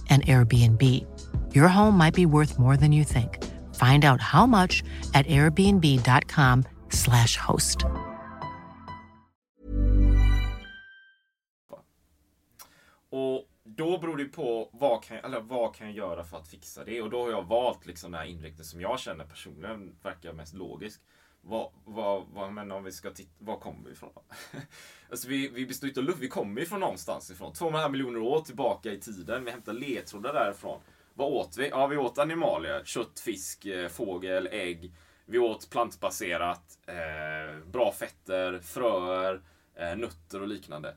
and 0.11 0.25
Airbnb. 0.27 0.81
Your 1.55 1.67
home 1.67 1.97
might 1.97 2.13
be 2.13 2.25
worth 2.25 2.59
more 2.59 2.77
than 2.77 2.91
you 2.91 3.03
think. 3.03 3.39
Find 3.75 4.05
out 4.05 4.21
how 4.21 4.45
much 4.45 4.83
at 5.13 5.25
airbnb.com 5.27 6.63
slash 6.89 7.37
host. 7.37 7.85
Och 13.09 13.47
då 13.63 13.97
beror 13.97 14.17
det 14.17 14.25
på 14.25 14.69
vad 14.71 15.03
kan, 15.03 15.17
jag, 15.17 15.25
eller 15.25 15.39
vad 15.39 15.75
kan 15.75 15.87
jag 15.87 15.95
göra 15.95 16.23
för 16.23 16.37
att 16.37 16.47
fixa 16.47 16.83
det? 16.83 17.01
Och 17.01 17.09
då 17.09 17.23
har 17.23 17.31
jag 17.31 17.43
valt 17.43 17.85
liksom 17.85 18.11
den 18.11 18.19
här 18.19 18.27
inriktningen 18.27 18.65
som 18.65 18.81
jag 18.81 18.99
känner 18.99 19.25
personligen 19.25 19.95
verkar 20.03 20.33
mest 20.33 20.53
logisk. 20.53 21.01
Vad, 21.41 21.71
vad, 21.85 22.25
vad, 22.33 22.53
men 22.53 22.71
om 22.71 22.83
vi 22.83 22.91
ska 22.91 23.11
titta, 23.11 23.31
var 23.39 23.59
kommer 23.59 23.85
vi 23.85 23.91
ifrån? 23.91 24.09
alltså 25.09 25.27
vi, 25.27 25.47
vi 25.47 25.65
består 25.65 25.87
inte 25.87 25.99
av 25.99 26.05
luft, 26.05 26.19
vi 26.19 26.27
kommer 26.27 26.61
ifrån 26.61 26.79
någonstans 26.79 27.31
ifrån. 27.31 27.53
200 27.53 27.89
miljoner 27.89 28.19
år 28.19 28.41
tillbaka 28.41 28.91
i 28.91 28.99
tiden. 28.99 29.45
Vi 29.45 29.51
hämtar 29.51 29.73
ledtrådar 29.73 30.33
därifrån. 30.33 30.81
Vad 31.13 31.33
åt 31.33 31.57
vi? 31.57 31.69
Ja, 31.69 31.87
vi 31.87 31.97
åt 31.97 32.17
animalier. 32.17 32.83
Kött, 32.83 33.19
fisk, 33.19 33.65
eh, 33.65 33.87
fågel, 33.87 34.47
ägg. 34.51 34.93
Vi 35.25 35.39
åt 35.39 35.69
plantbaserat, 35.69 36.79
eh, 36.87 37.65
bra 37.65 37.91
fetter, 37.91 38.59
fröer, 38.59 39.41
eh, 39.75 39.95
nötter 39.95 40.41
och 40.41 40.47
liknande. 40.47 40.95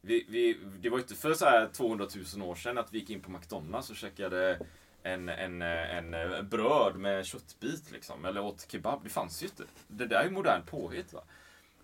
Vi, 0.00 0.26
vi, 0.28 0.58
det 0.80 0.90
var 0.90 0.98
inte 0.98 1.14
för 1.14 1.34
så 1.34 1.44
här 1.44 1.68
200 1.72 2.06
000 2.36 2.48
år 2.48 2.54
sedan 2.54 2.78
att 2.78 2.92
vi 2.92 2.98
gick 2.98 3.10
in 3.10 3.20
på 3.20 3.30
McDonalds 3.30 3.90
och 3.90 3.96
käkade 3.96 4.66
en, 5.02 5.28
en, 5.28 5.62
en, 5.62 6.48
bröd 6.48 6.96
med 6.96 7.26
köttbit 7.26 7.90
liksom, 7.90 8.24
eller 8.24 8.40
åt 8.40 8.66
kebab. 8.70 9.00
Det 9.04 9.10
fanns 9.10 9.42
ju 9.42 9.46
inte. 9.46 9.64
Det 9.88 10.06
där 10.06 10.16
är 10.16 10.24
ju 10.24 10.30
modern 10.30 10.62
påhitt. 10.66 11.12
Va? 11.12 11.22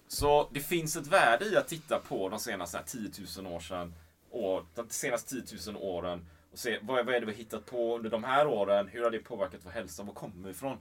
Så 0.09 0.48
det 0.52 0.61
finns 0.61 0.96
ett 0.96 1.07
värde 1.07 1.44
i 1.44 1.57
att 1.57 1.68
titta 1.68 1.98
på 1.98 2.29
de 2.29 2.38
senaste 2.38 2.83
10 2.87 3.11
000 3.38 3.46
år 3.52 3.61
sedan, 3.61 3.94
år, 4.31 4.64
de 4.74 4.88
senaste 4.88 5.42
10 5.46 5.72
000 5.72 5.76
åren 5.83 6.26
och 6.52 6.59
se 6.59 6.79
vad, 6.83 7.07
vad 7.07 7.14
är 7.14 7.20
det 7.20 7.26
vi 7.26 7.33
har 7.33 7.38
hittat 7.38 7.66
på 7.66 7.96
under 7.96 8.11
de 8.11 8.24
här 8.24 8.46
åren? 8.46 8.88
Hur 8.88 9.02
har 9.02 9.11
det 9.11 9.18
påverkat 9.18 9.61
vår 9.64 9.70
hälsa? 9.70 10.02
Var 10.02 10.12
kommer 10.12 10.44
vi 10.44 10.50
ifrån? 10.50 10.79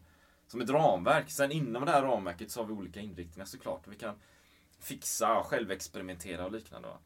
Som 0.48 0.62
ett 0.62 0.70
ramverk. 0.70 1.32
Sen 1.32 1.52
inom 1.52 1.86
det 1.86 1.92
här 1.92 2.02
ramverket 2.02 2.52
så 2.52 2.60
har 2.62 2.68
vi 2.68 2.74
olika 2.74 3.00
inriktningar 3.00 3.46
såklart. 3.46 3.88
Vi 3.88 3.96
kan 3.96 4.16
fixa, 4.80 5.44
självexperimentera 5.44 6.46
och 6.46 6.52
liknande. 6.52 6.88
Va? 6.88 6.98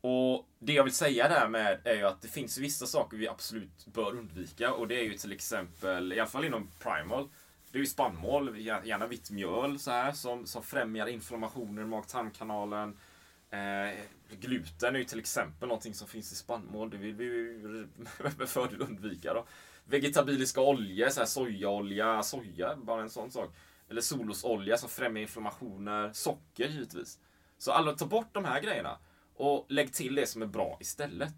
Och 0.00 0.48
det 0.58 0.72
jag 0.72 0.84
vill 0.84 0.94
säga 0.94 1.28
där 1.28 1.48
med 1.48 1.80
är 1.84 1.94
ju 1.94 2.06
att 2.06 2.22
det 2.22 2.28
finns 2.28 2.58
vissa 2.58 2.86
saker 2.86 3.16
vi 3.16 3.28
absolut 3.28 3.86
bör 3.86 4.16
undvika 4.16 4.72
och 4.72 4.88
det 4.88 5.00
är 5.00 5.04
ju 5.04 5.16
till 5.16 5.32
exempel, 5.32 6.12
i 6.12 6.20
alla 6.20 6.30
fall 6.30 6.44
inom 6.44 6.70
Primal, 6.78 7.28
det 7.72 7.78
är 7.78 7.80
ju 7.80 7.86
spannmål, 7.86 8.58
gärna 8.58 9.06
vitt 9.06 9.30
mjöl 9.30 9.78
så 9.78 9.90
här, 9.90 10.12
som, 10.12 10.46
som 10.46 10.62
främjar 10.62 11.06
inflammationer 11.06 11.82
i 11.82 11.84
mag-tarmkanalen. 11.84 12.96
Eh, 13.50 14.00
gluten 14.40 14.94
är 14.94 14.98
ju 14.98 15.04
till 15.04 15.18
exempel 15.18 15.68
någonting 15.68 15.94
som 15.94 16.08
finns 16.08 16.32
i 16.32 16.34
spannmål. 16.34 16.90
Det 16.90 16.96
vill 16.96 17.14
vi 17.14 17.24
ju 17.24 17.88
med 18.38 18.48
fördel 18.48 18.82
undvika. 18.82 19.34
Då. 19.34 19.46
Vegetabiliska 19.84 20.60
oljor, 20.60 21.08
så 21.08 21.20
här 21.20 21.26
sojaolja, 21.26 22.22
soja, 22.22 22.76
bara 22.76 23.02
en 23.02 23.10
sån 23.10 23.30
sak. 23.30 23.54
Eller 23.88 24.00
solosolja 24.00 24.76
som 24.76 24.88
främjar 24.88 25.22
inflammationer. 25.22 26.12
Socker 26.12 26.68
givetvis. 26.68 27.18
Så 27.58 27.72
alla, 27.72 27.92
ta 27.92 28.06
bort 28.06 28.34
de 28.34 28.44
här 28.44 28.60
grejerna. 28.60 28.98
Och 29.40 29.66
lägg 29.68 29.92
till 29.92 30.14
det 30.14 30.26
som 30.26 30.42
är 30.42 30.46
bra 30.46 30.76
istället. 30.80 31.34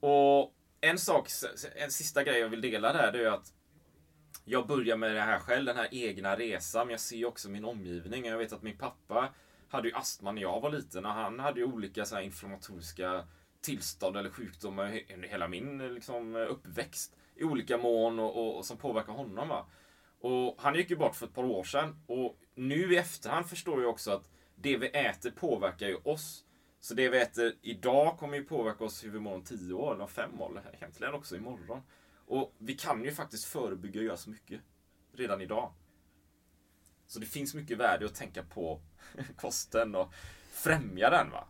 Och 0.00 0.54
en 0.80 0.98
sak, 0.98 1.28
en 1.76 1.90
sista 1.90 2.24
grej 2.24 2.38
jag 2.38 2.48
vill 2.48 2.60
dela 2.60 2.92
där, 2.92 3.12
det 3.12 3.24
är 3.24 3.30
att 3.30 3.52
jag 4.44 4.66
börjar 4.66 4.96
med 4.96 5.14
det 5.14 5.20
här 5.20 5.38
själv, 5.38 5.64
den 5.64 5.76
här 5.76 5.88
egna 5.90 6.36
resan. 6.36 6.86
Men 6.86 6.90
jag 6.92 7.00
ser 7.00 7.24
också 7.24 7.50
min 7.50 7.64
omgivning. 7.64 8.24
Jag 8.24 8.38
vet 8.38 8.52
att 8.52 8.62
min 8.62 8.78
pappa 8.78 9.34
hade 9.68 9.88
ju 9.88 9.94
astma 9.94 10.32
när 10.32 10.42
jag 10.42 10.60
var 10.60 10.70
liten. 10.70 11.06
Och 11.06 11.12
han 11.12 11.40
hade 11.40 11.60
ju 11.60 11.66
olika 11.66 12.04
så 12.04 12.20
inflammatoriska 12.20 13.24
tillstånd 13.60 14.16
eller 14.16 14.30
sjukdomar 14.30 15.00
under 15.14 15.28
hela 15.28 15.48
min 15.48 15.94
liksom, 15.94 16.36
uppväxt. 16.36 17.16
I 17.36 17.44
olika 17.44 17.78
mån 17.78 18.18
och, 18.18 18.36
och, 18.36 18.56
och 18.56 18.64
som 18.64 18.76
påverkar 18.76 19.12
honom. 19.12 19.48
Va? 19.48 19.66
Och 20.20 20.54
han 20.58 20.74
gick 20.74 20.90
ju 20.90 20.96
bort 20.96 21.16
för 21.16 21.26
ett 21.26 21.34
par 21.34 21.44
år 21.44 21.64
sedan. 21.64 21.96
Och 22.06 22.38
nu 22.54 22.94
i 22.94 22.96
efterhand 22.96 23.46
förstår 23.46 23.82
jag 23.82 23.90
också 23.90 24.10
att 24.10 24.30
det 24.54 24.76
vi 24.76 24.86
äter 24.86 25.30
påverkar 25.30 25.86
ju 25.86 25.96
oss. 25.96 26.43
Så 26.84 26.94
det 26.94 27.08
vi 27.08 27.20
äter 27.20 27.54
idag 27.62 28.18
kommer 28.18 28.36
ju 28.36 28.44
påverka 28.44 28.84
oss 28.84 29.04
hur 29.04 29.10
vi 29.10 29.20
mår 29.20 29.34
om 29.34 29.42
10 29.42 29.74
år, 29.74 29.92
eller 29.92 30.02
om 30.02 30.08
5 30.08 30.40
år, 30.40 30.50
eller 30.50 30.74
egentligen 30.74 31.14
också 31.14 31.36
imorgon. 31.36 31.82
Och 32.26 32.54
vi 32.58 32.74
kan 32.74 33.04
ju 33.04 33.12
faktiskt 33.12 33.44
förebygga 33.44 34.00
och 34.00 34.06
göra 34.06 34.16
så 34.16 34.30
mycket 34.30 34.60
redan 35.12 35.40
idag. 35.40 35.72
Så 37.06 37.18
det 37.18 37.26
finns 37.26 37.54
mycket 37.54 37.78
värde 37.78 38.06
att 38.06 38.14
tänka 38.14 38.42
på 38.42 38.80
kosten 39.36 39.94
och 39.94 40.12
främja 40.50 41.10
den. 41.10 41.30
va. 41.30 41.48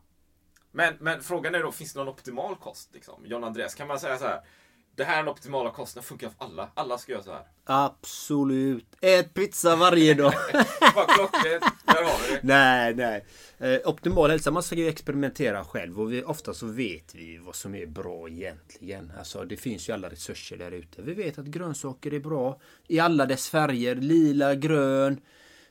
Men, 0.71 0.97
men 1.01 1.23
frågan 1.23 1.55
är 1.55 1.63
då, 1.63 1.73
finns 1.73 1.93
det 1.93 1.99
någon 1.99 2.09
optimal 2.09 2.57
kost? 2.57 2.95
Liksom? 2.95 3.27
John 3.27 3.45
Andreas, 3.45 3.75
kan 3.75 3.89
man 3.89 4.01
säga 4.01 4.19
så 4.19 4.25
här? 4.25 4.43
Det 4.97 5.05
här 5.05 5.15
är 5.15 5.23
den 5.23 5.29
optimala 5.29 5.71
kosten, 5.71 6.03
funkar 6.03 6.29
för 6.29 6.45
alla. 6.45 6.69
Alla 6.75 6.99
ska 6.99 7.13
göra 7.13 7.23
så 7.23 7.33
här. 7.33 7.43
Absolut. 7.65 8.87
Ät 9.01 9.35
pizza 9.35 9.77
varje 9.77 10.15
dag. 10.15 10.33
Vad 10.95 11.09
klockrent. 11.09 11.65
Där 11.87 12.05
har 12.05 12.29
vi 12.29 12.35
det. 12.35 12.41
nej, 12.43 12.95
nej. 12.95 13.25
Eh, 13.59 13.89
optimal 13.89 14.31
hälsa, 14.31 14.51
man 14.51 14.63
ska 14.63 14.75
ju 14.75 14.89
experimentera 14.89 15.65
själv 15.65 16.01
och 16.01 16.13
vi, 16.13 16.23
ofta 16.23 16.55
så 16.55 16.67
vet 16.67 17.15
vi 17.15 17.39
vad 17.39 17.55
som 17.55 17.75
är 17.75 17.87
bra 17.87 18.29
egentligen. 18.29 19.13
Alltså 19.19 19.45
det 19.45 19.57
finns 19.57 19.89
ju 19.89 19.93
alla 19.93 20.11
resurser 20.11 20.57
där 20.57 20.71
ute. 20.71 21.03
Vi 21.03 21.15
vet 21.15 21.39
att 21.39 21.47
grönsaker 21.47 22.15
är 22.15 22.21
bra 22.21 22.61
i 22.87 23.01
alla 23.01 23.27
dess 23.27 23.49
färger. 23.49 23.95
Lila, 23.95 24.55
grön, 24.55 25.21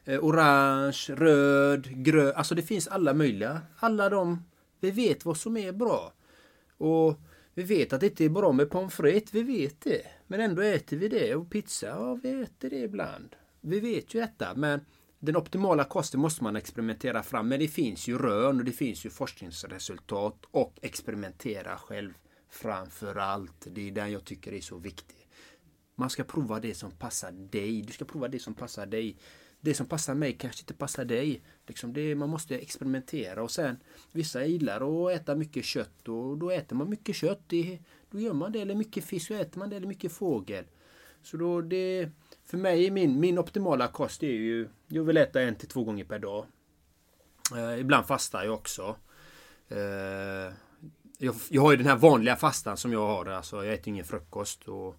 eh, 0.05 0.19
orange, 0.19 1.05
röd, 1.09 2.03
grön. 2.03 2.33
Alltså 2.35 2.55
det 2.55 2.63
finns 2.63 2.87
alla 2.87 3.13
möjliga. 3.13 3.61
Alla 3.79 4.09
de, 4.09 4.45
vi 4.79 4.91
vet 4.91 5.25
vad 5.25 5.37
som 5.37 5.57
är 5.57 5.71
bra. 5.71 6.13
Och 6.77 7.19
vi 7.53 7.63
vet 7.63 7.93
att 7.93 7.99
det 7.99 8.07
inte 8.07 8.25
är 8.25 8.29
bra 8.29 8.51
med 8.51 8.69
pommes 8.69 8.93
frites, 8.93 9.33
vi 9.33 9.43
vet 9.43 9.81
det. 9.81 10.05
Men 10.27 10.41
ändå 10.41 10.61
äter 10.61 10.97
vi 10.97 11.07
det. 11.07 11.35
Och 11.35 11.49
pizza, 11.49 11.87
ja 11.87 12.19
vi 12.23 12.41
äter 12.41 12.69
det 12.69 12.79
ibland. 12.79 13.35
Vi 13.61 13.79
vet 13.79 14.13
ju 14.13 14.19
detta, 14.19 14.55
men 14.55 14.85
den 15.19 15.37
optimala 15.37 15.83
kosten 15.83 16.19
måste 16.19 16.43
man 16.43 16.55
experimentera 16.55 17.23
fram. 17.23 17.47
Men 17.47 17.59
det 17.59 17.67
finns 17.67 18.07
ju 18.07 18.17
rön 18.17 18.59
och 18.59 18.65
det 18.65 18.71
finns 18.71 19.05
ju 19.05 19.09
forskningsresultat 19.09 20.45
och 20.51 20.79
experimentera 20.81 21.77
själv 21.77 22.13
framför 22.49 23.15
allt. 23.15 23.67
Det 23.71 23.87
är 23.87 23.91
den 23.91 24.11
jag 24.11 24.25
tycker 24.25 24.53
är 24.53 24.61
så 24.61 24.77
viktig. 24.77 25.27
Man 25.95 26.09
ska 26.09 26.23
prova 26.23 26.59
det 26.59 26.73
som 26.73 26.91
passar 26.91 27.31
dig. 27.31 27.81
Du 27.81 27.93
ska 27.93 28.05
prova 28.05 28.27
det 28.27 28.39
som 28.39 28.53
passar 28.53 28.85
dig 28.85 29.17
det 29.63 29.73
som 29.73 29.85
passar 29.85 30.15
mig 30.15 30.33
kanske 30.33 30.61
inte 30.61 30.73
passar 30.73 31.05
dig. 31.05 31.41
Liksom 31.67 31.93
det, 31.93 32.15
man 32.15 32.29
måste 32.29 32.55
experimentera 32.55 33.43
och 33.43 33.51
sen 33.51 33.77
vissa 34.11 34.45
gillar 34.45 35.05
att 35.05 35.21
äta 35.21 35.35
mycket 35.35 35.65
kött 35.65 36.07
och 36.07 36.37
då 36.37 36.51
äter 36.51 36.75
man 36.75 36.89
mycket 36.89 37.15
kött. 37.15 37.41
Det, 37.47 37.79
då 38.11 38.19
gör 38.19 38.33
man 38.33 38.51
det. 38.51 38.61
Eller 38.61 38.75
mycket 38.75 39.03
fisk, 39.03 39.29
Då 39.29 39.35
äter 39.35 39.59
man 39.59 39.69
det. 39.69 39.75
Eller 39.75 39.87
mycket 39.87 40.11
fågel. 40.11 40.65
Så 41.21 41.37
då 41.37 41.61
det, 41.61 42.09
för 42.45 42.57
mig, 42.57 42.91
min, 42.91 43.19
min 43.19 43.39
optimala 43.39 43.87
kost 43.87 44.23
är 44.23 44.27
ju, 44.27 44.69
jag 44.87 45.03
vill 45.03 45.17
äta 45.17 45.41
en 45.41 45.55
till 45.55 45.69
två 45.69 45.83
gånger 45.83 46.03
per 46.03 46.19
dag. 46.19 46.45
Eh, 47.55 47.79
ibland 47.79 48.05
fastar 48.05 48.43
jag 48.43 48.53
också. 48.53 48.95
Eh, 49.67 50.53
jag, 51.17 51.35
jag, 51.49 51.61
har 51.61 51.71
ju 51.71 51.77
den 51.77 51.87
här 51.87 51.97
vanliga 51.97 52.35
fastan 52.35 52.77
som 52.77 52.93
jag 52.93 53.07
har. 53.07 53.25
Alltså 53.25 53.65
jag 53.65 53.73
äter 53.73 53.87
ingen 53.87 54.05
frukost. 54.05 54.67
Och, 54.67 54.95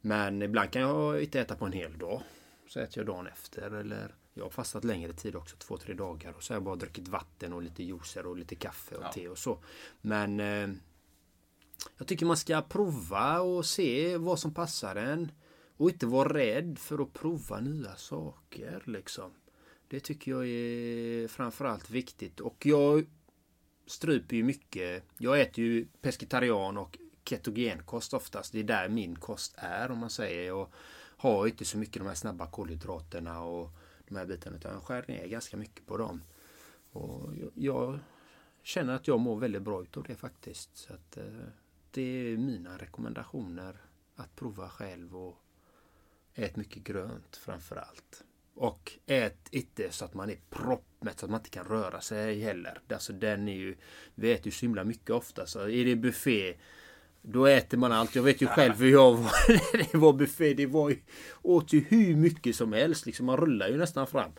men 0.00 0.42
ibland 0.42 0.70
kan 0.70 0.82
jag 0.82 1.22
inte 1.22 1.40
äta 1.40 1.54
på 1.54 1.66
en 1.66 1.72
hel 1.72 1.98
dag 1.98 2.22
så 2.70 2.80
äter 2.80 2.98
jag 2.98 3.06
dagen 3.06 3.26
efter. 3.26 3.70
Eller 3.70 4.14
jag 4.34 4.44
har 4.44 4.50
fastat 4.50 4.84
längre 4.84 5.12
tid 5.12 5.36
också, 5.36 5.56
två, 5.56 5.76
tre 5.76 5.94
dagar. 5.94 6.32
Och 6.32 6.42
så 6.42 6.52
har 6.52 6.56
jag 6.56 6.64
bara 6.64 6.76
druckit 6.76 7.08
vatten 7.08 7.52
och 7.52 7.62
lite 7.62 7.82
juicer 7.82 8.26
och 8.26 8.36
lite 8.36 8.54
kaffe 8.54 8.94
och 8.96 9.04
ja. 9.04 9.12
te 9.12 9.28
och 9.28 9.38
så. 9.38 9.58
Men 10.00 10.40
eh, 10.40 10.68
jag 11.98 12.06
tycker 12.06 12.26
man 12.26 12.36
ska 12.36 12.62
prova 12.62 13.40
och 13.40 13.66
se 13.66 14.16
vad 14.16 14.38
som 14.38 14.54
passar 14.54 14.96
en. 14.96 15.32
Och 15.76 15.90
inte 15.90 16.06
vara 16.06 16.34
rädd 16.34 16.78
för 16.78 17.02
att 17.02 17.12
prova 17.12 17.60
nya 17.60 17.96
saker 17.96 18.82
liksom. 18.86 19.30
Det 19.88 20.00
tycker 20.00 20.30
jag 20.30 20.46
är 20.46 21.28
framförallt 21.28 21.90
viktigt. 21.90 22.40
Och 22.40 22.66
jag 22.66 23.06
stryper 23.86 24.36
ju 24.36 24.42
mycket. 24.42 25.04
Jag 25.18 25.40
äter 25.40 25.64
ju 25.64 25.86
pescetarian 26.02 26.78
och 26.78 26.98
ketogenkost 27.24 28.14
oftast. 28.14 28.52
Det 28.52 28.58
är 28.58 28.64
där 28.64 28.88
min 28.88 29.16
kost 29.16 29.54
är 29.56 29.90
om 29.90 29.98
man 29.98 30.10
säger. 30.10 30.52
Och 30.52 30.72
har 31.20 31.46
inte 31.46 31.64
så 31.64 31.78
mycket 31.78 32.02
de 32.02 32.08
här 32.08 32.14
snabba 32.14 32.46
kolhydraterna 32.46 33.42
och 33.42 33.70
de 34.08 34.16
här 34.16 34.26
bitarna 34.26 34.56
utan 34.56 34.72
jag 34.72 34.82
skär 34.82 35.04
ner 35.08 35.26
ganska 35.26 35.56
mycket 35.56 35.86
på 35.86 35.96
dem. 35.96 36.22
Och 36.92 37.36
jag, 37.36 37.50
jag 37.54 37.98
känner 38.62 38.94
att 38.94 39.08
jag 39.08 39.20
mår 39.20 39.36
väldigt 39.36 39.62
bra 39.62 39.82
utav 39.82 40.02
det 40.02 40.16
faktiskt. 40.16 40.76
Så 40.76 40.94
att, 40.94 41.16
eh, 41.16 41.24
det 41.90 42.02
är 42.02 42.36
mina 42.36 42.78
rekommendationer 42.78 43.76
att 44.16 44.36
prova 44.36 44.68
själv 44.68 45.16
och 45.16 45.36
ät 46.34 46.56
mycket 46.56 46.82
grönt 46.82 47.36
framför 47.36 47.76
allt. 47.76 48.24
Och 48.54 48.92
ät 49.06 49.48
inte 49.50 49.90
så 49.90 50.04
att 50.04 50.14
man 50.14 50.30
är 50.30 50.38
proppmätt 50.50 51.20
så 51.20 51.26
att 51.26 51.30
man 51.30 51.40
inte 51.40 51.50
kan 51.50 51.64
röra 51.64 52.00
sig 52.00 52.40
heller. 52.40 52.80
Alltså 52.88 53.12
den 53.12 53.48
är 53.48 53.56
ju, 53.56 53.76
vi 54.14 54.32
äter 54.32 54.46
ju 54.46 54.52
så 54.52 54.66
himla 54.66 54.84
mycket 54.84 55.10
ofta 55.10 55.46
så 55.46 55.68
är 55.68 55.84
det 55.84 55.96
buffé 55.96 56.56
då 57.22 57.46
äter 57.46 57.78
man 57.78 57.92
allt. 57.92 58.14
Jag 58.14 58.22
vet 58.22 58.42
ju 58.42 58.46
själv 58.46 58.74
hur 58.74 58.90
jag 58.90 59.12
var 59.12 59.32
det 59.92 59.98
var 59.98 60.12
buffé. 60.12 60.54
Det 60.54 60.66
var 60.66 60.90
ju, 60.90 60.98
åt 61.42 61.72
ju 61.72 61.84
hur 61.88 62.16
mycket 62.16 62.56
som 62.56 62.72
helst. 62.72 63.06
Liksom, 63.06 63.26
man 63.26 63.36
rullar 63.36 63.68
ju 63.68 63.76
nästan 63.76 64.06
fram. 64.06 64.30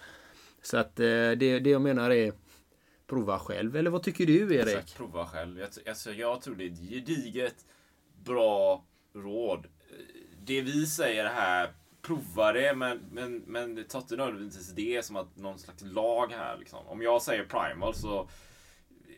Så 0.61 0.77
att 0.77 0.99
eh, 0.99 1.05
det, 1.05 1.59
det 1.59 1.69
jag 1.69 1.81
menar 1.81 2.11
är 2.11 2.33
prova 3.07 3.39
själv. 3.39 3.75
Eller 3.75 3.91
vad 3.91 4.03
tycker 4.03 4.25
du 4.25 4.55
Erik? 4.55 4.67
Exakt, 4.67 4.97
prova 4.97 5.25
själv. 5.27 5.59
Jag, 5.59 5.69
alltså, 5.89 6.11
jag 6.11 6.41
tror 6.41 6.55
det 6.55 6.63
är 6.63 6.71
ett 6.71 6.89
gediget 6.89 7.55
bra 8.25 8.85
råd. 9.15 9.67
Det 10.43 10.61
vi 10.61 10.85
säger 10.85 11.25
här, 11.25 11.73
prova 12.01 12.53
det, 12.53 12.73
men, 12.75 12.99
men, 13.11 13.37
men 13.37 13.83
ta 13.83 13.97
inte 13.97 14.15
nödvändigtvis 14.15 14.71
det 14.71 15.05
som 15.05 15.15
att 15.15 15.37
någon 15.37 15.59
slags 15.59 15.83
lag 15.83 16.31
här. 16.31 16.57
Liksom. 16.57 16.87
Om 16.87 17.01
jag 17.01 17.21
säger 17.21 17.45
primal 17.45 17.95
så 17.95 18.29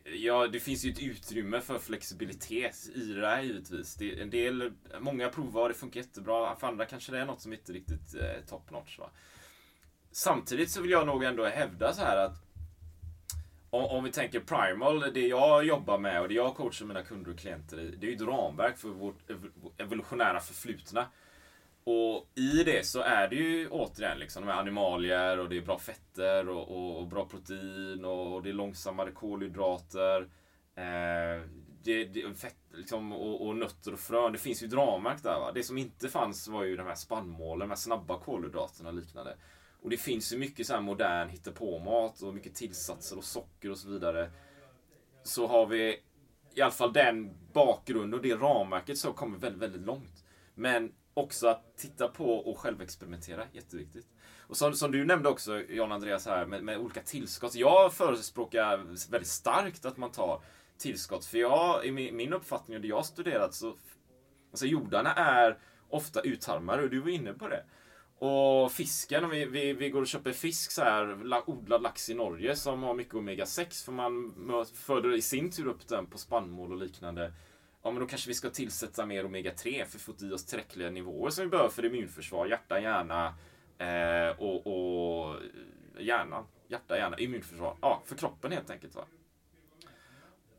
Ja, 0.04 0.46
det 0.46 0.60
finns 0.60 0.84
ju 0.84 0.90
ett 0.90 1.02
utrymme 1.02 1.60
för 1.60 1.78
flexibilitet 1.78 2.90
i 2.94 3.12
det 3.12 3.26
här 3.26 3.42
givetvis. 3.42 3.94
Det, 3.94 4.20
en 4.20 4.30
del, 4.30 4.72
många 5.00 5.28
provar 5.28 5.62
och 5.62 5.68
det 5.68 5.74
funkar 5.74 6.00
jättebra. 6.00 6.56
För 6.56 6.66
andra 6.66 6.86
kanske 6.86 7.12
det 7.12 7.18
är 7.18 7.24
något 7.24 7.40
som 7.40 7.52
inte 7.52 7.72
riktigt 7.72 8.14
eh, 8.14 8.46
top 8.48 8.70
notch. 8.70 8.98
Va? 8.98 9.10
Samtidigt 10.12 10.70
så 10.70 10.82
vill 10.82 10.90
jag 10.90 11.06
nog 11.06 11.24
ändå 11.24 11.44
hävda 11.44 11.92
så 11.92 12.00
här 12.00 12.16
att 12.16 12.44
om, 13.70 13.84
om 13.84 14.04
vi 14.04 14.12
tänker 14.12 14.40
Primal, 14.40 15.00
det 15.14 15.26
jag 15.26 15.64
jobbar 15.64 15.98
med 15.98 16.20
och 16.20 16.28
det 16.28 16.34
jag 16.34 16.54
coachar 16.54 16.86
mina 16.86 17.02
kunder 17.02 17.30
och 17.30 17.38
klienter 17.38 17.80
i, 17.80 17.96
det 17.96 18.06
är 18.06 18.10
ju 18.10 18.16
ett 18.16 18.22
ramverk 18.22 18.78
för 18.78 18.88
vårt 18.88 19.30
evolutionära 19.78 20.40
förflutna. 20.40 21.06
Och 21.86 22.30
i 22.34 22.64
det 22.64 22.86
så 22.86 23.00
är 23.00 23.28
det 23.28 23.36
ju 23.36 23.68
återigen 23.68 24.18
liksom 24.18 24.46
de 24.46 24.52
här 24.52 24.60
animalier 24.60 25.38
och 25.38 25.48
det 25.48 25.56
är 25.56 25.62
bra 25.62 25.78
fetter 25.78 26.48
och, 26.48 26.68
och, 26.68 27.00
och 27.00 27.06
bra 27.06 27.24
protein 27.24 28.04
och, 28.04 28.34
och, 28.34 28.42
det 28.42 28.48
är 28.48 28.52
långsammare 28.52 29.10
kolhydrater. 29.10 30.22
Eh, 30.74 31.42
det, 31.82 32.04
det, 32.04 32.34
fett, 32.34 32.56
liksom, 32.74 33.12
och, 33.12 33.46
och, 33.46 33.56
nötter 33.56 33.92
och 33.92 33.98
frön. 33.98 34.32
Det 34.32 34.38
finns 34.38 34.62
ju 34.62 34.66
dramärk 34.66 35.22
där. 35.22 35.40
Va? 35.40 35.52
Det 35.54 35.62
som 35.62 35.78
inte 35.78 36.08
fanns 36.08 36.48
var 36.48 36.64
ju 36.64 36.76
de 36.76 36.86
här 36.86 36.94
spannmålen, 36.94 37.60
de 37.60 37.68
här 37.68 37.76
snabba 37.76 38.18
kolhydraterna 38.18 38.88
och 38.88 38.94
liknande. 38.94 39.36
Och 39.82 39.90
det 39.90 39.96
finns 39.96 40.32
ju 40.32 40.38
mycket 40.38 40.66
så 40.66 40.74
här 40.74 40.80
modern 40.80 41.28
hittepåmat 41.28 42.22
och 42.22 42.34
mycket 42.34 42.54
tillsatser 42.54 43.18
och 43.18 43.24
socker 43.24 43.70
och 43.70 43.78
så 43.78 43.88
vidare. 43.88 44.30
Så 45.22 45.46
har 45.46 45.66
vi 45.66 46.00
i 46.54 46.60
alla 46.60 46.72
fall 46.72 46.92
den 46.92 47.34
bakgrunden 47.52 48.14
och 48.14 48.22
det 48.22 48.34
ramverket 48.34 48.98
så 48.98 49.12
kommer 49.12 49.38
väldigt, 49.38 49.62
väldigt 49.62 49.86
långt. 49.86 50.24
Men 50.54 50.92
också 51.14 51.48
att 51.48 51.76
titta 51.76 52.08
på 52.08 52.36
och 52.36 52.58
självexperimentera, 52.58 53.44
jätteviktigt. 53.52 54.06
Och 54.46 54.56
som, 54.56 54.74
som 54.74 54.92
du 54.92 55.04
nämnde 55.04 55.28
också, 55.28 55.62
Jan 55.62 55.92
Andreas, 55.92 56.26
här 56.26 56.46
med, 56.46 56.64
med 56.64 56.78
olika 56.78 57.00
tillskott. 57.00 57.54
Jag 57.54 57.92
förespråkar 57.92 58.76
väldigt 59.10 59.28
starkt 59.28 59.84
att 59.84 59.96
man 59.96 60.10
tar 60.10 60.42
tillskott. 60.78 61.24
För 61.24 61.38
jag, 61.38 61.86
i 61.86 61.92
min, 61.92 62.16
min 62.16 62.32
uppfattning 62.32 62.76
och 62.76 62.82
det 62.82 62.88
jag 62.88 62.96
har 62.96 63.02
studerat, 63.02 63.54
så 63.54 63.76
alltså 64.50 64.66
jordarna 64.66 65.14
är 65.14 65.58
ofta 65.88 66.20
utarmade 66.20 66.82
och 66.82 66.90
du 66.90 67.00
var 67.00 67.08
inne 67.08 67.32
på 67.32 67.48
det. 67.48 67.64
Och 68.18 68.72
fisken, 68.72 69.24
om 69.24 69.30
vi, 69.30 69.44
vi, 69.44 69.72
vi 69.72 69.90
går 69.90 70.00
och 70.00 70.06
köper 70.06 70.32
fisk 70.32 70.70
så 70.70 70.82
här, 70.82 71.32
odlad 71.46 71.82
lax 71.82 72.10
i 72.10 72.14
Norge 72.14 72.56
som 72.56 72.82
har 72.82 72.94
mycket 72.94 73.14
omega-6 73.14 73.84
för 73.84 73.92
man 73.92 74.34
föder 74.74 75.14
i 75.14 75.22
sin 75.22 75.50
tur 75.50 75.66
upp 75.66 75.88
den 75.88 76.06
på 76.06 76.18
spannmål 76.18 76.72
och 76.72 76.78
liknande 76.78 77.32
ja 77.84 77.90
men 77.90 78.00
då 78.00 78.06
kanske 78.06 78.28
vi 78.28 78.34
ska 78.34 78.50
tillsätta 78.50 79.06
mer 79.06 79.24
omega-3 79.24 79.84
för 79.84 79.98
att 79.98 80.02
få 80.02 80.26
i 80.26 80.32
oss 80.32 80.44
tillräckliga 80.44 80.90
nivåer 80.90 81.30
som 81.30 81.44
vi 81.44 81.50
behöver 81.50 81.70
för 81.70 81.84
immunförsvar, 81.84 82.46
hjärta, 82.46 82.80
hjärna 82.80 83.34
eh, 83.78 84.40
och, 84.40 84.66
och 84.66 85.36
hjärnan. 85.98 86.44
Hjärta, 86.68 86.96
hjärna, 86.96 87.18
immunförsvar. 87.18 87.76
Ja, 87.80 88.02
för 88.04 88.16
kroppen 88.16 88.52
helt 88.52 88.70
enkelt. 88.70 88.94
Va? 88.94 89.04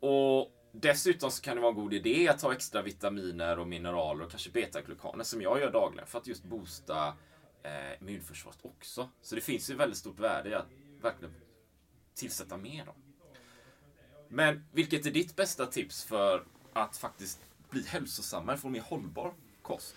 Och 0.00 0.52
Dessutom 0.80 1.30
så 1.30 1.42
kan 1.42 1.56
det 1.56 1.62
vara 1.62 1.70
en 1.70 1.76
god 1.76 1.94
idé 1.94 2.28
att 2.28 2.38
ta 2.38 2.52
extra 2.52 2.82
vitaminer 2.82 3.58
och 3.58 3.68
mineraler 3.68 4.24
och 4.24 4.30
kanske 4.30 4.50
betaglukaner 4.50 5.24
som 5.24 5.42
jag 5.42 5.60
gör 5.60 5.70
dagligen 5.70 6.06
för 6.06 6.18
att 6.18 6.26
just 6.26 6.44
boosta 6.44 7.14
eh, 7.62 8.00
immunförsvaret 8.00 8.58
också. 8.62 9.08
Så 9.22 9.34
det 9.34 9.40
finns 9.40 9.70
ju 9.70 9.74
väldigt 9.74 9.98
stort 9.98 10.20
värde 10.20 10.48
i 10.48 10.54
att 10.54 10.66
verkligen 11.00 11.34
tillsätta 12.14 12.56
mer. 12.56 12.84
Då. 12.86 12.94
Men 14.28 14.64
vilket 14.72 15.06
är 15.06 15.10
ditt 15.10 15.36
bästa 15.36 15.66
tips 15.66 16.04
för 16.04 16.44
att 16.82 16.96
faktiskt 16.96 17.40
bli 17.70 17.82
hälsosammare, 17.82 18.56
få 18.56 18.68
en 18.68 18.72
mer 18.72 18.80
hållbar 18.80 19.32
kost? 19.62 19.94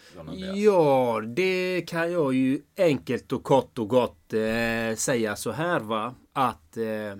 Ja, 0.55 1.21
det 1.27 1.81
kan 1.81 2.11
jag 2.11 2.33
ju 2.33 2.61
enkelt 2.77 3.31
och 3.31 3.43
kort 3.43 3.79
och 3.79 3.87
gott 3.87 4.33
eh, 4.33 4.95
säga 4.95 5.35
så 5.35 5.51
här 5.51 5.79
va. 5.79 6.15
Att 6.33 6.77
eh, 6.77 7.15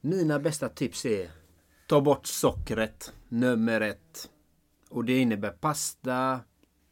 mina 0.00 0.38
bästa 0.38 0.68
tips 0.68 1.04
är 1.04 1.30
ta 1.86 2.00
bort 2.00 2.26
sockret, 2.26 3.12
nummer 3.28 3.80
ett. 3.80 4.30
Och 4.90 5.04
det 5.04 5.18
innebär 5.18 5.50
pasta, 5.50 6.40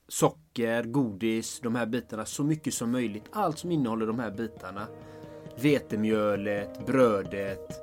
socker, 0.08 0.82
godis, 0.82 1.60
de 1.60 1.74
här 1.74 1.86
bitarna 1.86 2.24
så 2.24 2.44
mycket 2.44 2.74
som 2.74 2.90
möjligt. 2.90 3.24
Allt 3.32 3.58
som 3.58 3.72
innehåller 3.72 4.06
de 4.06 4.18
här 4.18 4.30
bitarna. 4.30 4.86
Vetemjölet, 5.60 6.86
brödet, 6.86 7.80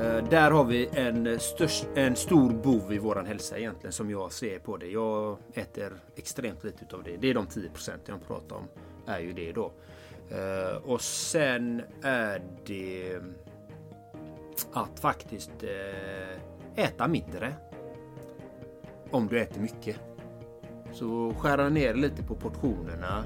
Eh, 0.00 0.24
där 0.24 0.50
har 0.50 0.64
vi 0.64 0.88
en, 0.92 1.26
eh, 1.26 1.38
störst, 1.38 1.88
en 1.94 2.16
stor 2.16 2.50
bov 2.50 2.92
i 2.92 2.98
våran 2.98 3.26
hälsa 3.26 3.58
egentligen 3.58 3.92
som 3.92 4.10
jag 4.10 4.32
ser 4.32 4.58
på 4.58 4.76
det. 4.76 4.86
Jag 4.86 5.36
äter 5.54 5.92
extremt 6.16 6.64
lite 6.64 6.84
utav 6.84 7.02
det. 7.02 7.16
Det 7.16 7.30
är 7.30 7.34
de 7.34 7.46
10% 7.46 8.08
jag 8.08 8.26
pratar 8.26 8.56
om. 8.56 8.68
Är 9.06 9.20
ju 9.20 9.32
det 9.32 9.52
då. 9.52 9.72
Eh, 10.30 10.76
och 10.76 11.00
sen 11.00 11.82
är 12.02 12.42
det 12.66 13.18
att 14.72 15.00
faktiskt 15.00 15.64
äta 16.76 17.08
mindre. 17.08 17.54
Om 19.10 19.28
du 19.28 19.40
äter 19.40 19.60
mycket. 19.60 19.96
Så 20.92 21.34
skära 21.38 21.68
ner 21.68 21.94
lite 21.94 22.22
på 22.22 22.34
portionerna 22.34 23.24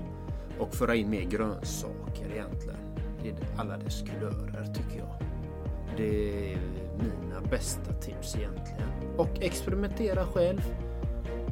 och 0.58 0.74
föra 0.74 0.94
in 0.94 1.10
mer 1.10 1.22
grönsaker 1.22 2.30
egentligen. 2.32 2.78
I 3.24 3.34
alla 3.56 3.76
dess 3.76 4.02
kulörer 4.02 4.74
tycker 4.74 4.98
jag. 4.98 5.34
Det 5.97 6.53
är 6.53 6.59
mina 6.99 7.40
bästa 7.51 7.92
tips 7.92 8.37
egentligen. 8.37 8.88
Och 9.16 9.31
experimentera 9.40 10.27
själv. 10.27 10.61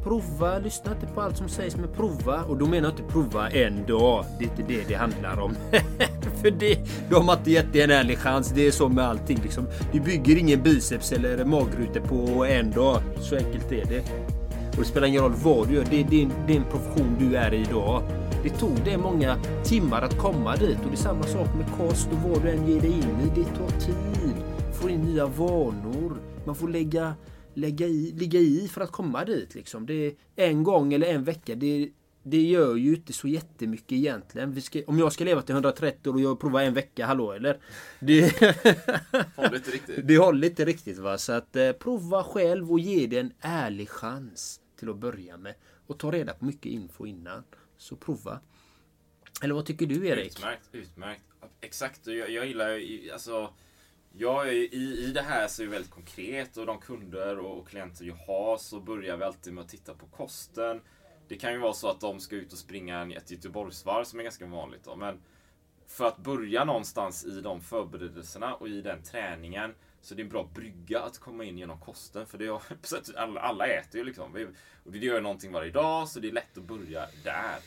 Prova, 0.05 0.59
lyssna 0.59 0.93
inte 0.93 1.07
på 1.07 1.21
allt 1.21 1.37
som 1.37 1.49
sägs 1.49 1.77
men 1.77 1.89
prova. 1.89 2.43
Och 2.43 2.59
då 2.59 2.67
menar 2.67 2.89
jag 2.89 2.93
inte 2.99 3.13
prova 3.13 3.49
en 3.49 3.87
dag. 3.87 4.25
Det 4.39 4.45
är 4.45 4.49
inte 4.49 4.63
det 4.69 4.89
det 4.89 4.95
handlar 4.95 5.41
om. 5.41 5.55
För 6.43 6.51
det, 6.51 6.79
de 7.11 7.29
har 7.29 7.37
inte 7.37 7.51
gett 7.51 7.73
dig 7.73 7.83
en 7.83 7.91
ärlig 7.91 8.19
chans. 8.19 8.53
Det 8.55 8.67
är 8.67 8.71
så 8.71 8.89
med 8.89 9.05
allting 9.05 9.41
liksom. 9.43 9.67
Du 9.93 10.01
bygger 10.01 10.37
ingen 10.37 10.63
biceps 10.63 11.13
eller 11.13 11.45
magrutor 11.45 12.01
på 12.01 12.45
en 12.45 12.71
dag. 12.71 13.03
Så 13.21 13.37
enkelt 13.37 13.73
är 13.73 13.85
det. 13.85 14.01
Och 14.71 14.79
det 14.79 14.85
spelar 14.85 15.07
ingen 15.07 15.23
roll 15.23 15.35
vad 15.43 15.69
du 15.69 15.75
gör. 15.75 15.85
Det 15.91 16.01
är 16.01 16.05
din, 16.05 16.33
din 16.47 16.65
profession 16.65 17.17
du 17.19 17.37
är 17.37 17.55
i 17.55 17.61
idag. 17.61 18.03
Det 18.43 18.51
tog 18.51 18.85
dig 18.85 18.97
många 18.97 19.37
timmar 19.65 20.03
att 20.03 20.19
komma 20.19 20.57
dit 20.57 20.79
och 20.85 20.91
det 20.91 20.95
är 20.95 20.97
samma 20.97 21.23
sak 21.23 21.49
med 21.57 21.67
kost 21.79 22.09
och 22.13 22.31
vad 22.31 22.43
du 22.43 22.51
än 22.51 22.69
ger 22.69 22.81
dig 22.81 22.91
in 22.91 23.21
i. 23.25 23.41
Det 23.41 23.45
tar 23.45 23.81
tid. 23.81 24.22
Få 24.83 24.91
in 24.91 25.01
nya 25.01 25.27
vanor. 25.27 26.17
Man 26.47 26.55
får 26.55 26.69
lägga, 26.69 27.15
lägga 27.55 27.87
i, 27.87 28.13
ligga 28.13 28.41
i 28.41 28.69
för 28.69 28.81
att 28.81 28.93
komma 28.93 29.25
dit. 29.25 29.55
Liksom. 29.55 29.87
Det 29.87 30.15
en 30.37 30.63
gång 30.63 30.93
eller 30.93 31.07
en 31.07 31.25
vecka. 31.25 31.55
Det, 31.55 31.91
det 32.23 32.43
gör 32.43 32.77
ju 32.77 32.95
inte 32.95 33.13
så 33.13 33.29
jättemycket 33.29 33.93
egentligen. 33.93 34.63
Ska, 34.63 34.83
om 34.87 34.99
jag 34.99 35.13
ska 35.13 35.25
leva 35.25 35.43
till 35.43 35.53
130 35.55 36.11
år 36.11 36.15
och 36.15 36.21
jag 36.21 36.41
provar 36.41 36.63
en 36.63 36.75
vecka, 36.75 37.07
hallå 37.07 37.33
eller? 37.33 37.61
Det 38.01 38.21
håller 39.37 39.57
inte 39.57 39.71
riktigt. 39.71 40.09
Det 40.09 40.19
håller 40.19 40.49
inte 40.49 40.65
riktigt 40.65 40.99
va. 40.99 41.19
Så 41.19 41.33
att 41.33 41.57
eh, 41.57 41.73
prova 41.73 42.25
själv 42.25 42.73
och 42.73 42.81
ge 42.81 43.07
det 43.07 43.19
en 43.19 43.33
ärlig 43.41 43.89
chans 43.89 44.61
till 44.79 44.91
att 44.91 44.97
börja 44.97 45.37
med. 45.37 45.55
Och 45.87 45.99
ta 45.99 46.11
reda 46.11 46.35
på 46.35 46.45
mycket 46.45 46.73
info 46.73 47.07
innan. 47.07 47.45
Så 47.77 47.97
prova. 47.97 48.41
Eller 49.43 49.55
vad 49.55 49.67
tycker 49.67 49.87
du 49.87 50.07
Erik? 50.07 50.37
Utmärkt, 50.37 50.69
utmärkt. 50.73 51.23
Exakt, 51.61 52.07
jag, 52.07 52.31
jag 52.31 52.47
gillar 52.47 52.81
alltså 53.13 53.51
Ja, 54.17 54.47
i, 54.47 55.05
i 55.07 55.13
det 55.15 55.23
här 55.23 55.49
så 55.49 55.63
är 55.63 55.67
det 55.67 55.73
väldigt 55.73 55.91
konkret 55.91 56.57
och 56.57 56.67
de 56.67 56.79
kunder 56.79 57.39
och 57.39 57.69
klienter 57.69 58.05
jag 58.05 58.15
har 58.15 58.57
så 58.57 58.81
börjar 58.81 59.17
vi 59.17 59.25
alltid 59.25 59.53
med 59.53 59.65
att 59.65 59.69
titta 59.69 59.95
på 59.95 60.07
kosten. 60.07 60.81
Det 61.29 61.37
kan 61.37 61.53
ju 61.53 61.59
vara 61.59 61.73
så 61.73 61.89
att 61.89 62.01
de 62.01 62.21
ska 62.21 62.37
ut 62.37 62.53
och 62.53 62.59
springa 62.59 63.13
ett 63.17 63.31
Göteborgsvarv 63.31 64.05
som 64.05 64.19
är 64.19 64.23
ganska 64.23 64.47
vanligt. 64.47 64.85
Då. 64.85 64.97
Men 64.97 65.21
för 65.87 66.05
att 66.05 66.19
börja 66.19 66.65
någonstans 66.65 67.25
i 67.25 67.41
de 67.41 67.61
förberedelserna 67.61 68.55
och 68.55 68.69
i 68.69 68.81
den 68.81 69.03
träningen 69.03 69.75
så 70.01 70.15
det 70.15 70.23
är 70.23 70.25
en 70.25 70.31
bra 70.31 70.49
brygga 70.55 71.01
att 71.01 71.19
komma 71.19 71.45
in 71.45 71.59
genom 71.59 71.81
kosten. 71.81 72.27
För 72.27 72.39
det 72.39 72.47
är, 72.47 72.61
alla, 73.17 73.41
alla 73.41 73.67
äter 73.67 73.99
ju 73.99 74.05
liksom. 74.05 74.53
Och 74.85 74.93
det 74.93 74.99
gör 74.99 75.21
någonting 75.21 75.53
varje 75.53 75.71
dag 75.71 76.09
så 76.09 76.21
det 76.21 76.29
är 76.29 76.33
lätt 76.33 76.59
att 76.59 76.65
börja 76.65 77.07
där. 77.25 77.59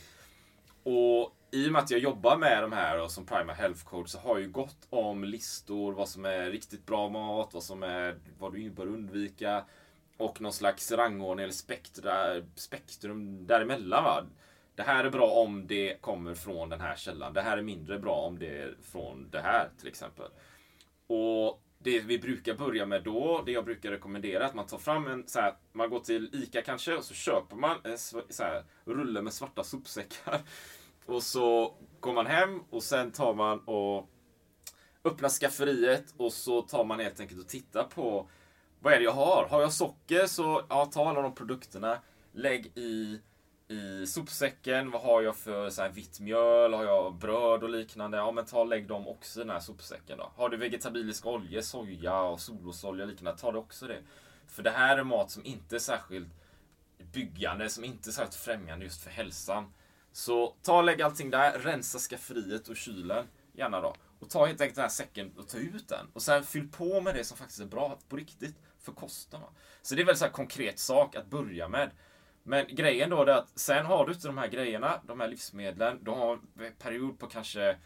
Och 0.86 1.36
i 1.52 1.68
och 1.68 1.72
med 1.72 1.82
att 1.82 1.92
jag 1.92 2.00
jobbar 2.00 2.38
med 2.38 2.64
de 2.64 2.72
här 2.72 3.02
och 3.02 3.12
som 3.12 3.26
Prima 3.26 3.54
Health 3.54 3.84
Coach 3.86 4.10
så 4.10 4.20
har 4.20 4.30
jag 4.30 4.42
ju 4.42 4.50
gått 4.50 4.88
om 4.90 5.24
listor, 5.24 5.94
vad 5.94 6.10
som 6.10 6.26
är 6.26 6.52
riktigt 6.52 6.86
bra 6.86 7.10
mat, 7.10 7.54
vad 7.54 7.64
som 7.64 7.84
är 7.84 8.16
vad 8.40 8.54
du 8.54 8.70
bör 8.70 8.88
undvika. 8.88 9.66
Och 10.18 10.42
någon 10.42 10.54
slags 10.54 10.92
rangordning 10.92 11.44
eller 11.44 11.54
spektra, 11.54 12.42
spektrum 12.56 13.48
däremellan. 13.48 14.04
Va? 14.04 14.26
Det 14.76 14.84
här 14.84 15.06
är 15.06 15.10
bra 15.10 15.28
om 15.28 15.68
det 15.68 16.02
kommer 16.02 16.34
från 16.34 16.70
den 16.70 16.82
här 16.82 16.96
källan. 16.96 17.34
Det 17.34 17.42
här 17.42 17.58
är 17.58 17.62
mindre 17.62 18.00
bra 18.00 18.16
om 18.16 18.40
det 18.40 18.58
är 18.62 18.76
från 18.82 19.30
det 19.32 19.42
här 19.42 19.70
till 19.80 19.88
exempel. 19.88 20.28
Och 21.08 21.62
det 21.80 22.00
vi 22.00 22.20
brukar 22.20 22.54
börja 22.54 22.86
med 22.86 23.04
då, 23.04 23.44
det 23.46 23.52
jag 23.52 23.66
brukar 23.66 23.92
rekommendera, 23.92 24.44
är 24.44 24.48
att 24.48 24.54
man 24.54 24.66
tar 24.66 24.78
fram 24.78 25.08
en 25.08 25.28
så 25.28 25.40
här, 25.40 25.54
man 25.72 25.90
går 25.90 26.00
till 26.00 26.30
ICA 26.34 26.62
kanske 26.62 26.96
och 26.96 27.04
så 27.04 27.14
köper 27.14 27.56
man 27.56 27.78
en 27.84 27.98
så 27.98 28.22
här, 28.40 28.64
rulle 28.86 29.22
med 29.22 29.34
svarta 29.34 29.64
sopsäckar. 29.64 30.42
Och 31.06 31.24
så 31.24 31.76
går 32.00 32.14
man 32.14 32.26
hem 32.26 32.60
och 32.70 32.84
sen 32.84 33.12
tar 33.12 33.34
man 33.34 33.60
och 33.60 34.10
öppnar 35.04 35.30
skafferiet 35.30 36.14
och 36.18 36.34
så 36.34 36.62
tar 36.62 36.84
man 36.84 37.00
helt 37.00 37.20
enkelt 37.20 37.42
och 37.42 37.48
tittar 37.48 37.84
på 37.84 38.30
vad 38.80 38.94
är 38.94 38.98
det 38.98 39.04
jag 39.04 39.12
har? 39.12 39.48
Har 39.50 39.62
jag 39.62 39.74
socker 39.74 40.26
så 40.26 40.62
ja, 40.70 40.86
ta 40.86 41.10
alla 41.10 41.22
de 41.22 41.36
produkterna, 41.36 42.00
lägg 42.34 42.66
i 42.78 43.20
i 43.68 44.06
sopsäcken. 44.08 44.92
Vad 44.92 45.02
har 45.02 45.22
jag 45.22 45.36
för 45.36 45.70
så 45.70 45.82
här, 45.82 45.90
vitt 45.90 46.20
mjöl? 46.20 46.74
Har 46.74 46.84
jag 46.84 47.16
bröd 47.16 47.64
och 47.64 47.70
liknande? 47.70 48.18
Ja, 48.18 48.32
men 48.32 48.46
ta 48.46 48.60
och 48.60 48.68
lägg 48.68 48.88
dem 48.88 49.08
också 49.08 49.40
i 49.40 49.44
den 49.44 49.50
här 49.50 49.60
sopsäcken 49.60 50.18
då. 50.18 50.32
Har 50.36 50.50
du 50.50 50.58
vegetabilisk 50.58 51.26
olja, 51.26 51.62
soja 51.62 52.22
och 52.22 52.40
solrosolja 52.40 53.04
och 53.04 53.10
liknande, 53.10 53.42
ta 53.42 53.52
det 53.52 53.58
också 53.58 53.88
det. 53.88 54.02
För 54.48 54.64
det 54.64 54.70
här 54.70 54.98
är 54.98 55.04
mat 55.04 55.32
som 55.32 55.46
inte 55.46 55.76
är 55.76 55.80
särskilt 55.80 56.28
byggande, 57.14 57.70
som 57.70 57.84
inte 57.84 58.10
är 58.10 58.12
särskilt 58.12 58.36
främjande 58.36 58.86
just 58.86 59.04
för 59.04 59.10
hälsan. 59.10 59.74
Så 60.16 60.56
ta 60.62 60.78
och 60.78 60.84
lägg 60.84 61.02
allting 61.02 61.30
där, 61.30 61.60
rensa 61.60 62.00
skafferiet 62.00 62.68
och 62.68 62.76
kylen, 62.76 63.28
gärna 63.54 63.82
då. 63.82 63.96
Och 64.20 64.30
ta 64.30 64.46
helt 64.46 64.62
enkelt 64.62 64.76
den 64.76 64.82
här 64.82 64.90
säcken 64.90 65.32
och 65.38 65.48
ta 65.48 65.58
ut 65.58 65.88
den. 65.88 66.08
Och 66.14 66.22
sen 66.22 66.44
fyll 66.44 66.72
på 66.72 67.02
med 67.02 67.16
det 67.16 67.24
som 67.24 67.38
faktiskt 67.38 67.60
är 67.60 67.66
bra 67.66 68.00
på 68.10 68.16
riktigt 68.16 68.56
för 68.80 68.92
kosten. 68.92 69.42
Va? 69.42 69.48
Så 69.82 69.96
det 69.96 70.02
är 70.02 70.06
väl 70.06 70.18
så 70.18 70.30
konkret 70.30 70.80
sak 70.80 71.16
att 71.16 71.28
börja 71.28 71.68
med. 71.68 71.92
Men 72.44 72.66
grejen 72.70 73.10
då 73.10 73.22
är 73.22 73.28
att 73.28 73.60
sen 73.60 73.86
har 73.86 74.06
du 74.06 74.14
inte 74.14 74.28
de 74.28 74.38
här 74.38 74.48
grejerna, 74.48 75.02
de 75.08 75.20
här 75.20 75.28
livsmedlen. 75.28 76.04
Du 76.04 76.12
har 76.12 76.40
en 76.60 76.74
period 76.80 77.20
på 77.20 77.28
kanske 77.28 77.78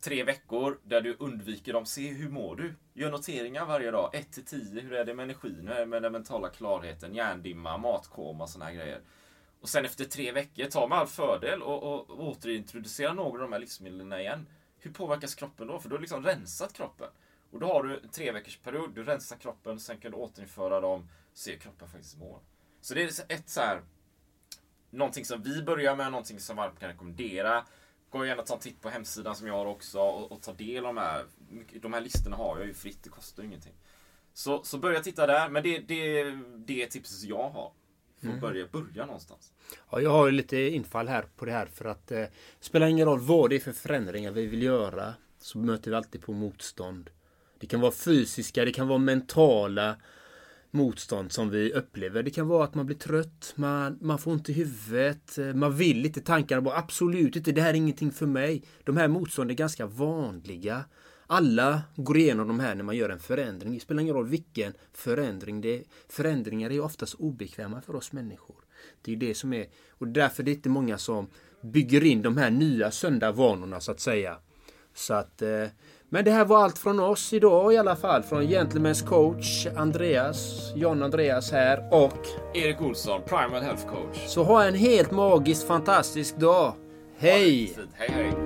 tre 0.00 0.24
veckor 0.24 0.80
där 0.82 1.00
du 1.00 1.16
undviker 1.18 1.72
dem. 1.72 1.86
Se 1.86 2.08
hur 2.08 2.28
mår 2.28 2.56
du? 2.56 2.74
Gör 2.94 3.10
noteringar 3.10 3.66
varje 3.66 3.90
dag. 3.90 4.10
1 4.14 4.32
till 4.32 4.44
10. 4.44 4.80
Hur 4.80 4.92
är 4.92 5.04
det 5.04 5.14
med 5.14 5.22
energin? 5.24 5.68
Hur 5.68 5.70
är 5.70 5.80
det 5.80 5.86
med 5.86 6.02
den 6.02 6.12
mentala 6.12 6.48
klarheten? 6.48 7.14
Hjärndimma, 7.14 7.78
matkoma 7.78 8.44
och 8.44 8.50
såna 8.50 8.64
här 8.64 8.72
grejer. 8.72 9.00
Och 9.66 9.70
sen 9.70 9.84
efter 9.84 10.04
tre 10.04 10.32
veckor, 10.32 10.64
ta 10.64 10.86
med 10.86 10.98
all 10.98 11.06
fördel 11.06 11.62
och, 11.62 11.82
och, 11.82 12.10
och 12.10 12.28
återintroducera 12.28 13.12
några 13.12 13.32
av 13.32 13.50
de 13.50 13.52
här 13.52 13.60
livsmedlen 13.60 14.12
igen. 14.12 14.46
Hur 14.78 14.90
påverkas 14.90 15.34
kroppen 15.34 15.66
då? 15.66 15.78
För 15.78 15.88
du 15.88 15.94
har 15.94 16.00
liksom 16.00 16.24
rensat 16.24 16.72
kroppen. 16.72 17.08
Och 17.50 17.60
då 17.60 17.66
har 17.66 17.82
du 17.82 18.00
en 18.00 18.08
tre 18.08 18.32
veckors 18.32 18.56
period, 18.56 18.94
du 18.94 19.04
rensar 19.04 19.36
kroppen, 19.36 19.80
sen 19.80 19.98
kan 19.98 20.10
du 20.10 20.16
återinföra 20.16 20.80
dem, 20.80 21.08
se 21.34 21.50
hur 21.50 21.58
kroppen 21.58 21.88
faktiskt 21.88 22.18
mår. 22.18 22.40
Så 22.80 22.94
det 22.94 23.02
är 23.02 23.32
ett 23.32 23.48
så 23.48 23.60
här, 23.60 23.82
någonting 24.90 25.24
som 25.24 25.42
vi 25.42 25.62
börjar 25.62 25.96
med, 25.96 26.10
någonting 26.10 26.40
som 26.40 26.56
varmt 26.56 26.80
kan 26.80 26.88
rekommendera. 26.88 27.66
Gå 28.10 28.26
gärna 28.26 28.42
och 28.42 28.48
ta 28.48 28.54
en 28.54 28.60
titt 28.60 28.80
på 28.80 28.88
hemsidan 28.88 29.36
som 29.36 29.46
jag 29.46 29.54
har 29.54 29.66
också 29.66 30.00
och, 30.00 30.32
och 30.32 30.42
ta 30.42 30.52
del 30.52 30.86
av 30.86 30.94
de 30.94 31.00
här. 31.00 31.24
De 31.80 31.92
här 31.92 32.00
listorna 32.00 32.36
har 32.36 32.58
jag 32.58 32.66
ju 32.66 32.74
fritt, 32.74 33.02
det 33.02 33.10
kostar 33.10 33.42
ju 33.42 33.48
ingenting. 33.48 33.74
Så, 34.32 34.62
så 34.64 34.78
börja 34.78 35.02
titta 35.02 35.26
där, 35.26 35.48
men 35.48 35.62
det, 35.62 35.78
det, 35.78 36.24
det 36.56 36.82
är 36.82 36.86
tipset 36.86 37.28
jag 37.28 37.50
har. 37.50 37.72
För 38.20 38.28
att 38.28 38.40
börja, 38.40 38.66
börja 38.72 39.06
någonstans. 39.06 39.52
Ja, 39.90 40.00
jag 40.00 40.10
har 40.10 40.26
ju 40.26 40.32
lite 40.32 40.56
infall 40.56 41.08
här 41.08 41.24
på 41.36 41.44
det 41.44 41.52
här 41.52 41.66
för 41.66 41.84
att 41.84 42.12
eh, 42.12 42.24
spelar 42.60 42.86
ingen 42.86 43.06
roll 43.06 43.20
vad 43.20 43.50
det 43.50 43.56
är 43.56 43.60
för 43.60 43.72
förändringar 43.72 44.32
vi 44.32 44.46
vill 44.46 44.62
göra 44.62 45.14
så 45.38 45.58
möter 45.58 45.90
vi 45.90 45.96
alltid 45.96 46.22
på 46.22 46.32
motstånd. 46.32 47.10
Det 47.58 47.66
kan 47.66 47.80
vara 47.80 47.92
fysiska, 47.92 48.64
det 48.64 48.72
kan 48.72 48.88
vara 48.88 48.98
mentala 48.98 49.96
motstånd 50.70 51.32
som 51.32 51.50
vi 51.50 51.72
upplever. 51.72 52.22
Det 52.22 52.30
kan 52.30 52.48
vara 52.48 52.64
att 52.64 52.74
man 52.74 52.86
blir 52.86 52.96
trött, 52.96 53.52
man, 53.56 53.98
man 54.00 54.18
får 54.18 54.30
ont 54.30 54.48
i 54.48 54.52
huvudet, 54.52 55.38
eh, 55.38 55.54
man 55.54 55.76
vill 55.76 56.06
inte, 56.06 56.20
tankarna 56.20 56.60
bara 56.60 56.78
absolut 56.78 57.36
inte, 57.36 57.52
det 57.52 57.60
här 57.60 57.70
är 57.70 57.74
ingenting 57.74 58.12
för 58.12 58.26
mig. 58.26 58.62
De 58.84 58.96
här 58.96 59.08
motstånden 59.08 59.54
är 59.54 59.58
ganska 59.58 59.86
vanliga. 59.86 60.84
Alla 61.26 61.82
går 61.96 62.16
igenom 62.16 62.48
de 62.48 62.60
här 62.60 62.74
när 62.74 62.84
man 62.84 62.96
gör 62.96 63.08
en 63.08 63.18
förändring. 63.18 63.74
Det 63.74 63.80
spelar 63.80 64.02
ingen 64.02 64.14
roll 64.14 64.28
vilken 64.28 64.72
förändring 64.92 65.60
det 65.60 65.74
är. 65.78 65.82
Förändringar 66.08 66.72
är 66.72 66.80
oftast 66.80 67.14
obekväma 67.14 67.80
för 67.80 67.96
oss 67.96 68.12
människor. 68.12 68.56
Det 69.02 69.12
är 69.12 69.16
det 69.16 69.34
som 69.34 69.52
är, 69.52 69.66
och 69.90 70.08
därför 70.08 70.42
är 70.42 70.44
det 70.44 70.50
inte 70.50 70.68
många 70.68 70.98
som 70.98 71.26
bygger 71.60 72.04
in 72.04 72.22
de 72.22 72.36
här 72.36 72.50
nya 72.50 72.90
sunda 72.90 73.32
vanorna 73.32 73.80
så 73.80 73.92
att 73.92 74.00
säga. 74.00 74.36
Så 74.94 75.14
att, 75.14 75.42
eh, 75.42 75.64
men 76.08 76.24
det 76.24 76.30
här 76.30 76.44
var 76.44 76.64
allt 76.64 76.78
från 76.78 77.00
oss 77.00 77.32
idag 77.32 77.74
i 77.74 77.76
alla 77.76 77.96
fall. 77.96 78.22
Från 78.22 78.42
Gentlemen's 78.42 79.06
coach 79.06 79.66
Andreas, 79.76 80.72
John 80.74 81.02
Andreas 81.02 81.52
här 81.52 81.88
och 81.92 82.26
Erik 82.54 82.80
Olsson, 82.80 83.20
Primal 83.26 83.62
Health 83.62 83.86
Coach. 83.86 84.26
så 84.26 84.44
ha 84.44 84.64
en 84.64 84.74
helt 84.74 85.10
magisk 85.10 85.66
fantastisk 85.66 86.36
dag. 86.36 86.74
Hej! 87.18 87.78
Hej 87.92 88.10
hej! 88.12 88.45